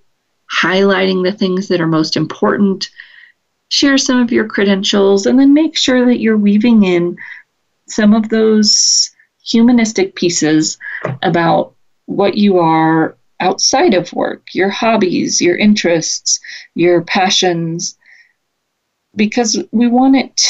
[0.51, 2.89] highlighting the things that are most important.
[3.71, 7.17] Share some of your credentials and then make sure that you're weaving in
[7.89, 9.11] some of those
[9.45, 10.79] humanistic pieces
[11.23, 11.75] about
[12.07, 16.39] what you are outside of work, your hobbies, your interests,
[16.75, 17.97] your passions,
[19.17, 20.41] because we want it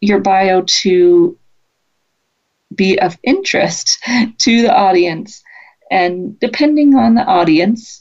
[0.00, 1.36] your bio to
[2.74, 3.98] be of interest
[4.38, 5.42] to the audience.
[5.90, 8.00] And depending on the audience,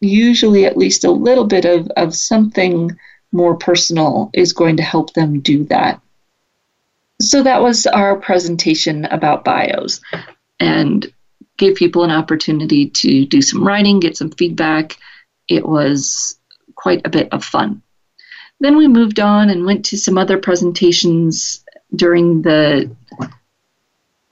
[0.00, 2.96] usually at least a little bit of, of something
[3.32, 6.00] more personal is going to help them do that.
[7.20, 10.00] So that was our presentation about bios
[10.60, 11.06] and
[11.56, 14.98] gave people an opportunity to do some writing, get some feedback.
[15.48, 16.38] It was
[16.74, 17.82] quite a bit of fun.
[18.60, 22.90] Then we moved on and went to some other presentations during the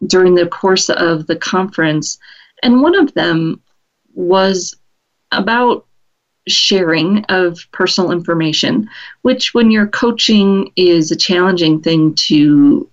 [0.07, 2.18] during the course of the conference,
[2.62, 3.61] and one of them
[4.14, 4.74] was
[5.32, 5.86] about
[6.46, 8.88] sharing of personal information,
[9.22, 12.88] which when you're coaching is a challenging thing to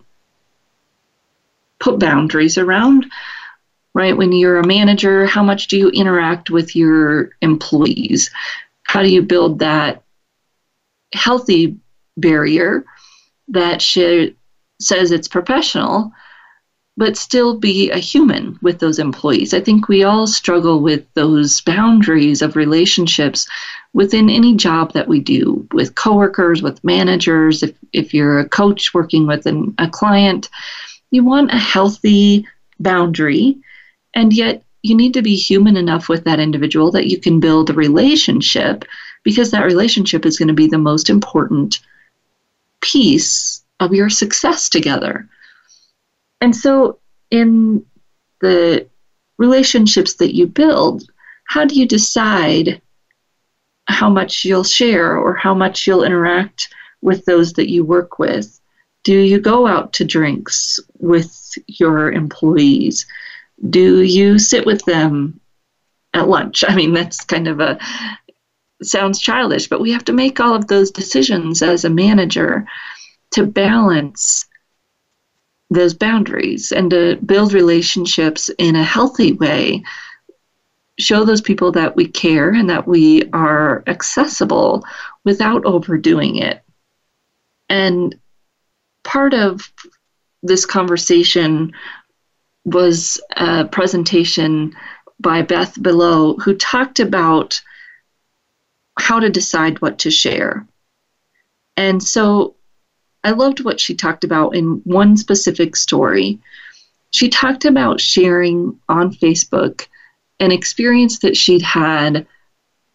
[1.80, 3.12] put boundaries around.
[3.94, 4.16] Right?
[4.16, 8.32] When you're a manager, how much do you interact with your employees?
[8.84, 10.04] How do you build that
[11.14, 11.76] healthy
[12.16, 12.86] barrier
[13.50, 16.14] that says it's professional,
[16.98, 19.54] but still be a human with those employees.
[19.54, 23.48] I think we all struggle with those boundaries of relationships
[23.94, 27.64] within any job that we do with coworkers, with managers.
[27.64, 30.50] If, if you're a coach working with an, a client,
[31.12, 32.46] you want a healthy
[32.80, 33.58] boundary,
[34.14, 37.70] and yet you need to be human enough with that individual that you can build
[37.70, 38.84] a relationship
[39.24, 41.80] because that relationship is going to be the most important
[42.82, 45.30] piece of your success together.
[46.42, 47.86] And so, in
[48.42, 48.88] the
[49.38, 51.04] relationships that you build,
[51.46, 52.82] how do you decide
[53.88, 58.60] how much you'll share or how much you'll interact with those that you work with?
[59.04, 63.06] Do you go out to drinks with your employees?
[63.70, 65.40] Do you sit with them
[66.14, 66.64] at lunch?
[66.68, 67.80] I mean, that's kind of a
[68.84, 72.66] sounds childish, but we have to make all of those decisions as a manager
[73.32, 74.46] to balance
[75.72, 79.82] those boundaries and to build relationships in a healthy way.
[81.00, 84.84] Show those people that we care and that we are accessible
[85.24, 86.62] without overdoing it.
[87.70, 88.14] And
[89.04, 89.72] part of
[90.44, 91.72] this conversation
[92.66, 94.76] was a presentation
[95.22, 97.62] by Beth Buelow, who talked about
[99.00, 100.68] how to decide what to share.
[101.78, 102.56] And so
[103.24, 106.40] I loved what she talked about in one specific story.
[107.12, 109.88] She talked about sharing on Facebook
[110.40, 112.26] an experience that she'd had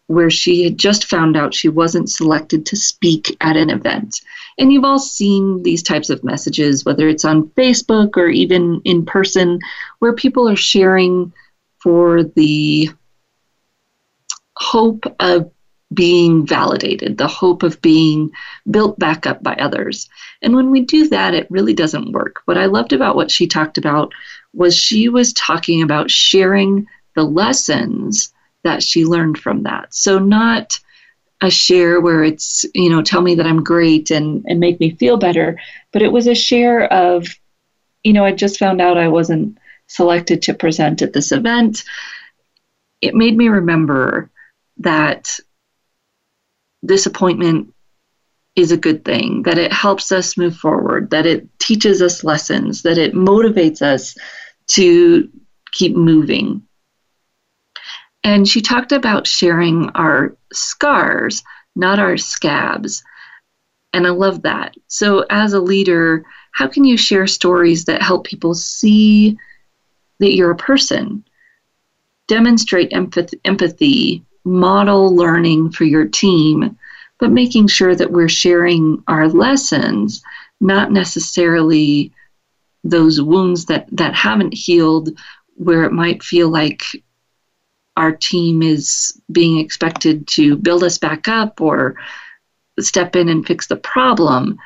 [0.07, 4.21] where she had just found out she wasn't selected to speak at an event.
[4.57, 9.05] And you've all seen these types of messages, whether it's on Facebook or even in
[9.05, 9.59] person,
[9.99, 11.33] where people are sharing
[11.79, 12.89] for the
[14.55, 15.51] hope of
[15.93, 18.31] being validated, the hope of being
[18.69, 20.09] built back up by others.
[20.41, 22.41] And when we do that, it really doesn't work.
[22.45, 24.13] What I loved about what she talked about
[24.53, 28.33] was she was talking about sharing the lessons
[28.63, 29.93] that she learned from that.
[29.93, 30.79] So, not
[31.41, 34.91] a share where it's, you know, tell me that I'm great and, and make me
[34.95, 35.59] feel better,
[35.93, 37.27] but it was a share of,
[38.03, 41.83] you know, I just found out I wasn't selected to present at this event.
[43.01, 44.31] It made me remember
[44.79, 45.39] that
[46.87, 47.73] disappointment
[48.55, 52.81] is a good thing, that it helps us move forward, that it teaches us lessons,
[52.81, 54.17] that it motivates us
[54.67, 55.29] to
[55.71, 56.63] keep moving.
[58.23, 61.43] And she talked about sharing our scars,
[61.75, 63.03] not our scabs.
[63.93, 64.75] And I love that.
[64.87, 69.37] So, as a leader, how can you share stories that help people see
[70.19, 71.23] that you're a person?
[72.27, 76.77] Demonstrate empathy, model learning for your team,
[77.19, 80.23] but making sure that we're sharing our lessons,
[80.61, 82.11] not necessarily
[82.83, 85.09] those wounds that, that haven't healed,
[85.55, 86.83] where it might feel like
[87.97, 91.95] our team is being expected to build us back up or
[92.79, 94.57] step in and fix the problem.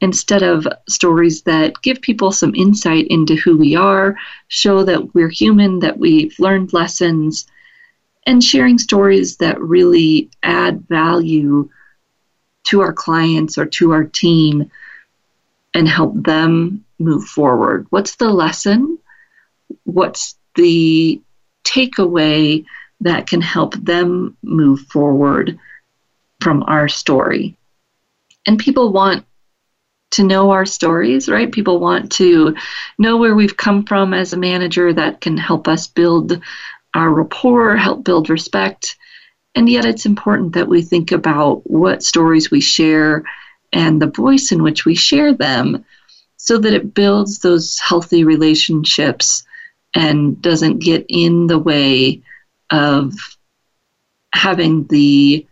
[0.00, 4.16] Instead of stories that give people some insight into who we are,
[4.48, 7.46] show that we're human, that we've learned lessons,
[8.26, 11.68] and sharing stories that really add value
[12.64, 14.70] to our clients or to our team
[15.74, 17.86] and help them move forward.
[17.90, 18.98] What's the lesson?
[19.84, 21.20] What's the
[21.64, 22.64] takeaway
[23.00, 25.58] that can help them move forward
[26.40, 27.56] from our story?
[28.46, 29.24] And people want
[30.12, 31.52] to know our stories, right?
[31.52, 32.56] People want to
[32.98, 36.40] know where we've come from as a manager that can help us build
[36.94, 38.96] our rapport, help build respect.
[39.54, 43.24] And yet, it's important that we think about what stories we share
[43.72, 45.84] and the voice in which we share them
[46.36, 49.44] so that it builds those healthy relationships
[49.94, 52.22] and doesn't get in the way
[52.70, 53.14] of
[54.32, 55.46] having the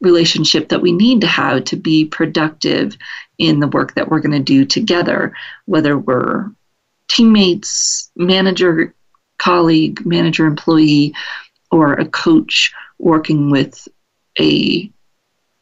[0.00, 2.96] relationship that we need to have to be productive
[3.38, 5.32] in the work that we're going to do together,
[5.64, 6.50] whether we're
[7.08, 8.94] teammates, manager,
[9.38, 11.14] colleague, manager, employee,
[11.70, 13.88] or a coach working with
[14.38, 14.90] a,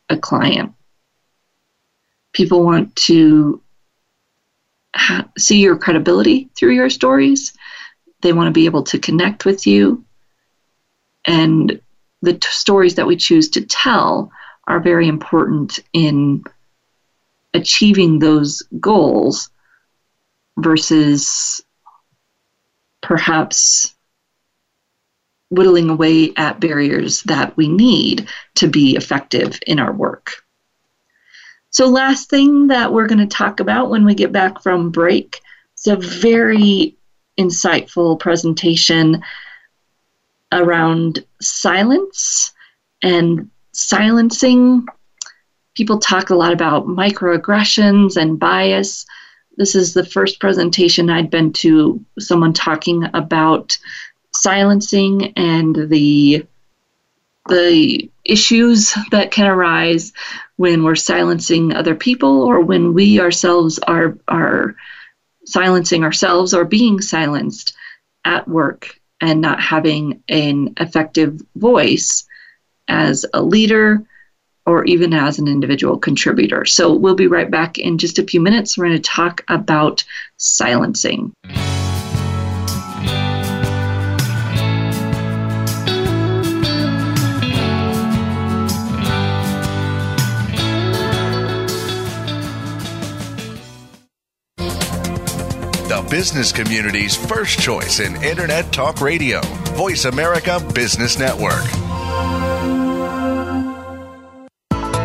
[0.09, 0.73] a client.
[2.33, 3.61] People want to
[4.95, 7.53] ha- see your credibility through your stories.
[8.23, 10.05] They want to be able to connect with you.
[11.25, 11.81] And
[12.23, 14.31] the t- stories that we choose to tell
[14.67, 16.45] are very important in
[17.53, 19.51] achieving those goals
[20.59, 21.63] versus
[23.05, 23.95] perhaps
[25.51, 30.43] whittling away at barriers that we need to be effective in our work.
[31.69, 35.41] So, last thing that we're going to talk about when we get back from break
[35.77, 36.97] is a very
[37.39, 39.23] insightful presentation
[40.51, 42.53] around silence
[43.03, 44.87] and silencing.
[45.75, 49.05] People talk a lot about microaggressions and bias.
[49.57, 53.79] This is the first presentation I'd been to someone talking about
[54.33, 56.47] silencing and the
[57.49, 60.13] the issues that can arise
[60.57, 64.75] when we're silencing other people or when we ourselves are are
[65.45, 67.77] silencing ourselves or being silenced
[68.25, 72.25] at work and not having an effective voice
[72.89, 74.03] as a leader
[74.67, 76.65] or even as an individual contributor.
[76.65, 78.79] So we'll be right back in just a few minutes.
[78.79, 80.05] We're going to talk about
[80.37, 81.33] silencing.
[95.87, 99.41] The business community's first choice in Internet Talk Radio,
[99.77, 101.84] Voice America Business Network.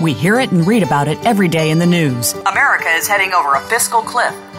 [0.00, 2.32] We hear it and read about it every day in the news.
[2.32, 4.34] America is heading over a fiscal cliff.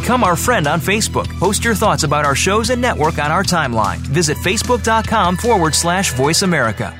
[0.00, 1.26] Become our friend on Facebook.
[1.38, 3.96] Post your thoughts about our shows and network on our timeline.
[3.96, 6.94] Visit facebook.com forward slash voice America.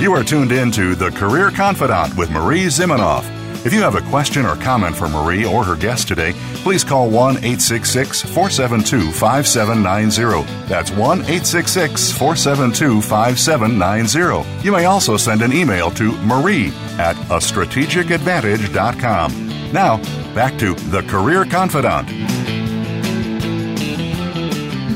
[0.00, 3.24] You are tuned in to The Career Confidant with Marie Zimenoff.
[3.66, 6.32] If you have a question or comment for Marie or her guest today,
[6.64, 10.66] please call 1 866 472 5790.
[10.66, 14.64] That's 1 866 472 5790.
[14.64, 19.72] You may also send an email to marie at a strategic strategicadvantage.com.
[19.72, 19.98] Now,
[20.34, 22.08] back to The Career Confidant.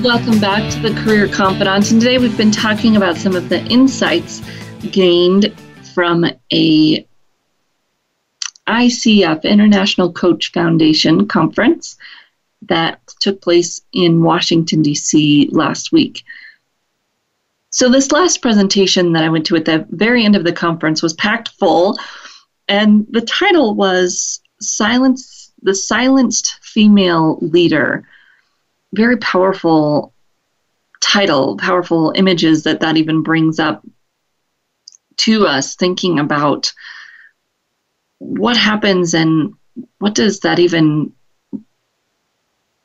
[0.02, 1.90] Welcome back to the Career Confidant.
[1.90, 4.42] And today we've been talking about some of the insights
[4.90, 5.52] gained
[5.92, 7.07] from a
[8.68, 11.96] ICF International Coach Foundation conference
[12.62, 15.48] that took place in Washington, D.C.
[15.52, 16.24] last week.
[17.70, 21.02] So, this last presentation that I went to at the very end of the conference
[21.02, 21.98] was packed full,
[22.66, 28.06] and the title was Silence, the Silenced Female Leader.
[28.94, 30.12] Very powerful
[31.00, 33.86] title, powerful images that that even brings up
[35.18, 36.72] to us thinking about
[38.18, 39.54] what happens and
[39.98, 41.12] what does that even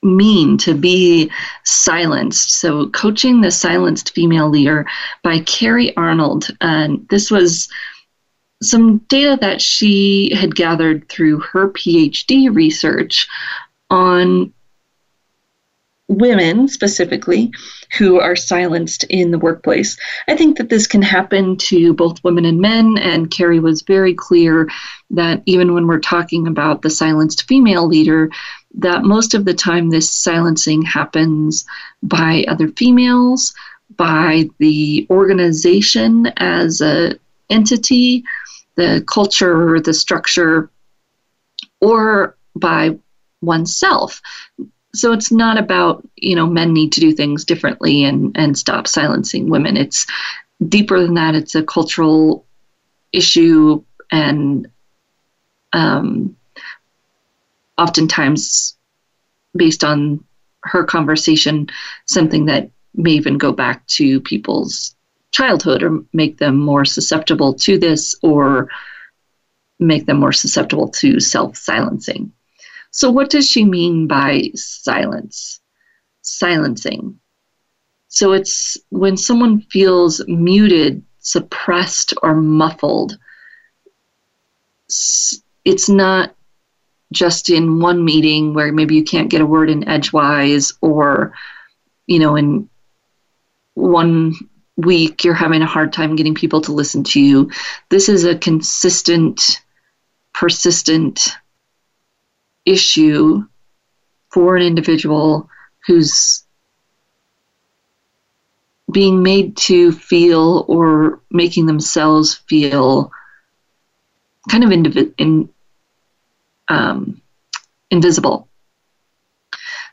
[0.01, 1.31] mean to be
[1.63, 2.59] silenced?
[2.59, 4.85] So, coaching the silenced female leader
[5.23, 6.47] by Carrie Arnold.
[6.61, 7.69] And this was
[8.61, 13.27] some data that she had gathered through her PhD research
[13.89, 14.53] on
[16.07, 17.51] women specifically
[17.97, 19.97] who are silenced in the workplace.
[20.27, 24.13] I think that this can happen to both women and men, and Carrie was very
[24.13, 24.69] clear
[25.11, 28.29] that even when we're talking about the silenced female leader,
[28.75, 31.65] that most of the time this silencing happens
[32.01, 33.53] by other females,
[33.95, 37.15] by the organization as a
[37.49, 38.23] entity,
[38.75, 40.69] the culture, the structure,
[41.79, 42.97] or by
[43.41, 44.21] oneself
[44.95, 48.87] so it's not about you know men need to do things differently and and stop
[48.87, 49.77] silencing women.
[49.77, 50.05] It's
[50.67, 51.35] deeper than that.
[51.35, 52.45] It's a cultural
[53.11, 54.67] issue and
[55.73, 56.35] um,
[57.77, 58.77] oftentimes
[59.55, 60.23] based on
[60.63, 61.67] her conversation
[62.05, 64.95] something that may even go back to people's
[65.31, 68.69] childhood or make them more susceptible to this or
[69.79, 72.31] make them more susceptible to self silencing
[72.95, 75.59] so, what does she mean by silence?
[76.21, 77.19] Silencing.
[78.07, 83.17] So, it's when someone feels muted, suppressed, or muffled.
[85.65, 86.35] It's not
[87.11, 91.33] just in one meeting where maybe you can't get a word in edgewise or,
[92.05, 92.69] you know, in
[93.73, 94.35] one
[94.77, 97.49] week you're having a hard time getting people to listen to you.
[97.89, 99.63] This is a consistent,
[100.31, 101.29] persistent
[102.65, 103.45] issue
[104.29, 105.49] for an individual
[105.85, 106.43] who's
[108.91, 113.11] being made to feel or making themselves feel
[114.49, 114.71] kind of
[115.17, 115.49] in,
[116.67, 117.21] um,
[117.89, 118.47] invisible.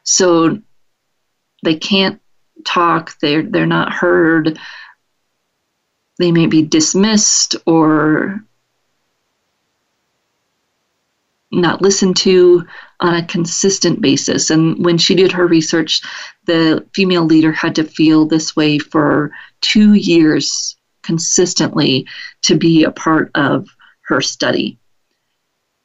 [0.03, 0.61] So
[1.62, 2.21] they can't
[2.64, 4.59] talk, they're, they're not heard,
[6.18, 8.45] they may be dismissed or
[11.53, 12.65] not listened to
[13.01, 14.51] on a consistent basis.
[14.51, 16.01] And when she did her research,
[16.47, 22.07] the female leader had to feel this way for two years consistently
[22.43, 23.69] to be a part of
[24.03, 24.79] her study.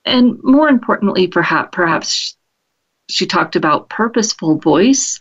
[0.03, 2.37] And more importantly, perhaps, perhaps
[3.09, 5.19] she talked about purposeful voice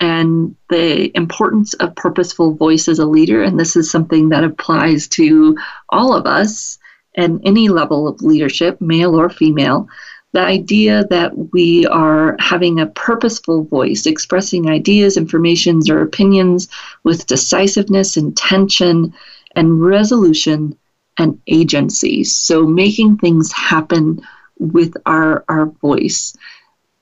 [0.00, 3.42] and the importance of purposeful voice as a leader.
[3.42, 5.56] And this is something that applies to
[5.90, 6.78] all of us
[7.14, 9.88] and any level of leadership, male or female.
[10.32, 16.68] The idea that we are having a purposeful voice, expressing ideas, informations, or opinions
[17.04, 19.12] with decisiveness, intention,
[19.54, 20.76] and resolution
[21.18, 22.24] and agency.
[22.24, 24.22] So making things happen
[24.58, 26.34] with our our voice.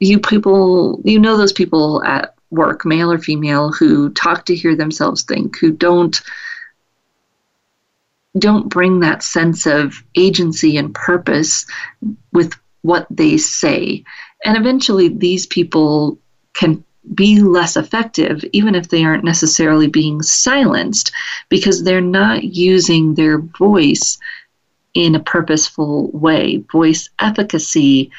[0.01, 4.75] You people, you know those people at work, male or female, who talk to hear
[4.75, 6.21] themselves think, who don't
[8.39, 11.67] don't bring that sense of agency and purpose
[12.33, 14.05] with what they say.
[14.45, 16.19] And eventually these people
[16.55, 21.13] can be less effective, even if they aren't necessarily being silenced,
[21.49, 24.19] because they're not using their voice
[24.95, 26.59] in a purposeful way.
[26.71, 28.11] Voice efficacy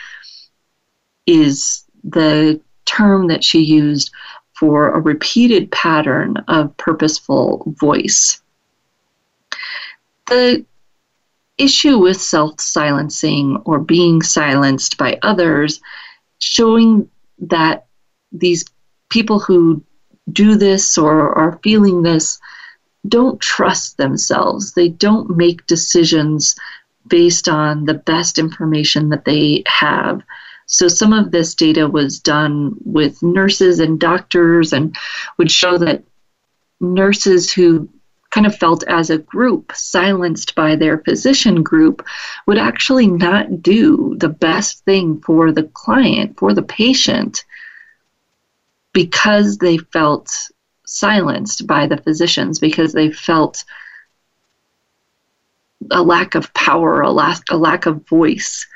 [1.27, 4.11] is the term that she used
[4.53, 8.41] for a repeated pattern of purposeful voice.
[10.31, 10.65] The
[11.57, 15.81] issue with self silencing or being silenced by others,
[16.39, 17.09] showing
[17.39, 17.87] that
[18.31, 18.63] these
[19.09, 19.83] people who
[20.31, 22.39] do this or are feeling this
[23.09, 24.71] don't trust themselves.
[24.71, 26.55] They don't make decisions
[27.07, 30.21] based on the best information that they have.
[30.67, 34.95] So, some of this data was done with nurses and doctors and
[35.37, 36.05] would show that
[36.79, 37.89] nurses who
[38.31, 42.05] kind of felt as a group silenced by their physician group
[42.47, 47.43] would actually not do the best thing for the client, for the patient
[48.93, 50.49] because they felt
[50.85, 53.63] silenced by the physicians, because they felt
[55.89, 58.67] a lack of power, a lack, a lack of voice.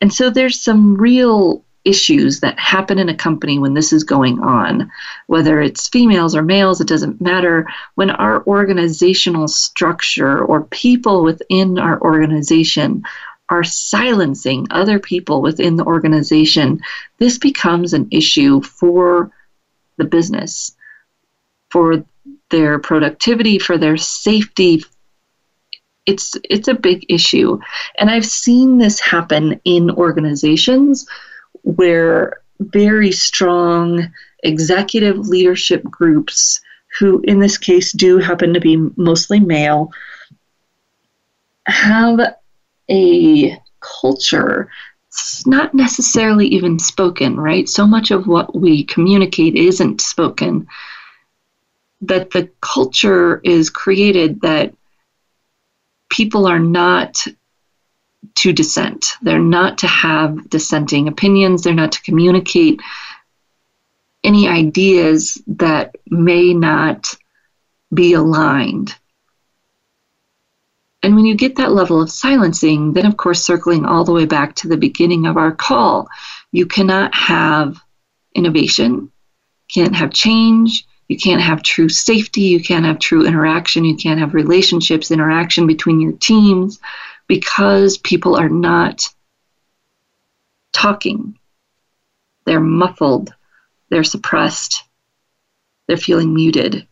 [0.00, 4.40] And so there's some real issues that happen in a company when this is going
[4.40, 4.90] on,
[5.26, 7.66] whether it's females or males, it doesn't matter.
[7.94, 13.02] When our organizational structure or people within our organization
[13.48, 16.80] are silencing other people within the organization,
[17.18, 19.30] this becomes an issue for
[19.96, 20.74] the business,
[21.70, 22.04] for
[22.50, 24.84] their productivity, for their safety.
[26.06, 27.58] It's it's a big issue.
[27.98, 31.06] And I've seen this happen in organizations
[31.62, 36.60] where very strong executive leadership groups
[36.98, 39.90] who in this case do happen to be mostly male
[41.66, 42.20] have
[42.90, 44.68] a culture
[45.12, 47.68] it's not necessarily even spoken, right?
[47.68, 50.66] So much of what we communicate isn't spoken.
[52.00, 54.74] That the culture is created that
[56.08, 57.26] people are not
[58.36, 59.12] to dissent.
[59.22, 61.62] They're not to have dissenting opinions.
[61.62, 62.80] They're not to communicate
[64.24, 67.14] any ideas that may not
[67.92, 68.94] be aligned
[71.02, 74.24] and when you get that level of silencing, then of course, circling all the way
[74.24, 76.08] back to the beginning of our call,
[76.52, 77.80] you cannot have
[78.34, 79.10] innovation,
[79.72, 84.20] can't have change, you can't have true safety, you can't have true interaction, you can't
[84.20, 86.78] have relationships, interaction between your teams
[87.32, 89.08] because people are not
[90.70, 91.38] talking.
[92.44, 93.32] They're muffled,
[93.88, 94.84] they're suppressed,
[95.86, 96.86] they're feeling muted.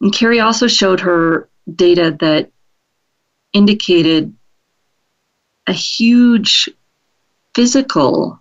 [0.00, 2.50] And Carrie also showed her data that
[3.52, 4.34] indicated
[5.66, 6.70] a huge
[7.54, 8.40] physical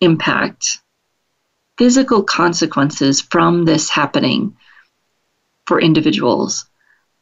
[0.00, 0.78] impact,
[1.78, 4.56] physical consequences from this happening
[5.68, 6.66] for individuals,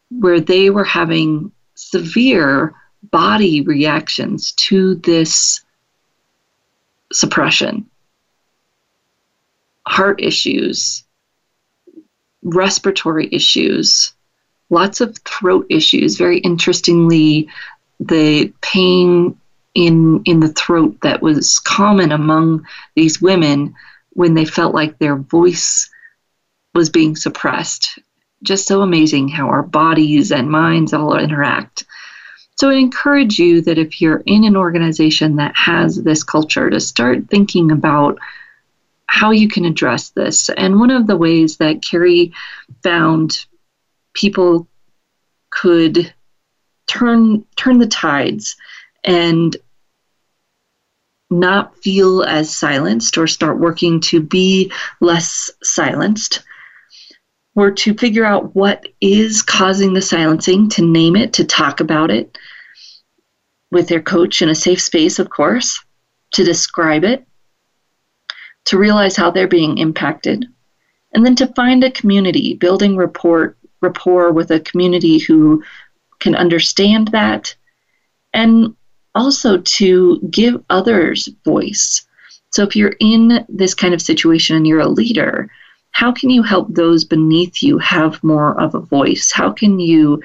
[0.08, 2.74] where they were having severe
[3.10, 5.62] body reactions to this
[7.12, 7.88] suppression,
[9.86, 11.04] heart issues,
[12.42, 14.12] respiratory issues,
[14.68, 16.16] lots of throat issues.
[16.16, 17.48] Very interestingly,
[17.98, 19.36] the pain
[19.74, 23.74] in in the throat that was common among these women
[24.10, 25.88] when they felt like their voice
[26.74, 27.98] was being suppressed.
[28.42, 31.84] Just so amazing how our bodies and minds all interact.
[32.56, 36.80] So I encourage you that if you're in an organization that has this culture, to
[36.80, 38.18] start thinking about
[39.06, 40.50] how you can address this.
[40.50, 42.32] And one of the ways that Carrie
[42.82, 43.44] found
[44.14, 44.68] people
[45.50, 46.12] could
[46.86, 48.56] turn turn the tides
[49.04, 49.56] and
[51.30, 56.42] not feel as silenced or start working to be less silenced
[57.56, 62.10] or to figure out what is causing the silencing to name it to talk about
[62.10, 62.36] it
[63.70, 65.82] with their coach in a safe space, of course,
[66.32, 67.26] to describe it,
[68.66, 70.46] to realize how they're being impacted,
[71.12, 75.62] and then to find a community, building rapport, rapport with a community who
[76.20, 77.54] can understand that,
[78.32, 78.74] and
[79.14, 82.06] also to give others voice.
[82.50, 85.50] So if you're in this kind of situation and you're a leader,
[86.00, 89.30] how can you help those beneath you have more of a voice?
[89.30, 90.22] How can you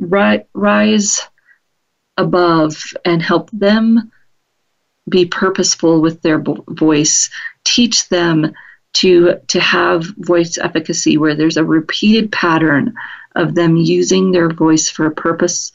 [0.00, 1.20] ri- rise
[2.16, 4.10] above and help them
[5.06, 7.28] be purposeful with their voice?
[7.64, 8.54] Teach them
[8.94, 12.94] to to have voice efficacy where there's a repeated pattern
[13.34, 15.70] of them using their voice for a purpose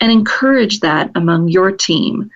[0.00, 2.30] and encourage that among your team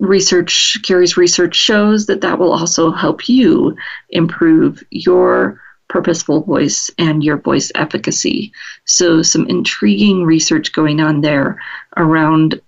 [0.00, 3.76] research carrie's research shows that that will also help you
[4.08, 8.52] improve your purposeful voice and your voice efficacy
[8.84, 11.60] so some intriguing research going on there
[11.96, 12.60] around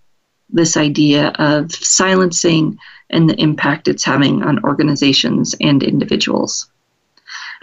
[0.53, 2.79] this idea of silencing
[3.11, 6.71] and the impact it's having on organizations and individuals.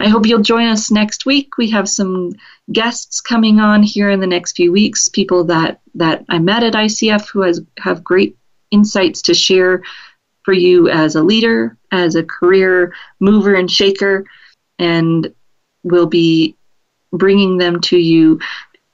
[0.00, 1.56] I hope you'll join us next week.
[1.56, 2.32] We have some
[2.72, 6.72] guests coming on here in the next few weeks, people that, that I met at
[6.72, 8.36] ICF who has have great
[8.70, 9.82] insights to share
[10.44, 14.24] for you as a leader, as a career mover and shaker,
[14.78, 15.32] and
[15.82, 16.56] we'll be
[17.12, 18.40] bringing them to you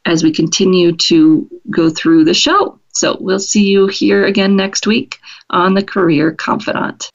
[0.05, 2.79] as we continue to go through the show.
[2.93, 5.19] So we'll see you here again next week
[5.51, 7.11] on the Career Confidant.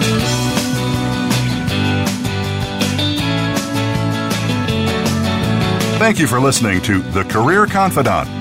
[5.97, 8.40] Thank you for listening to The Career Confidant.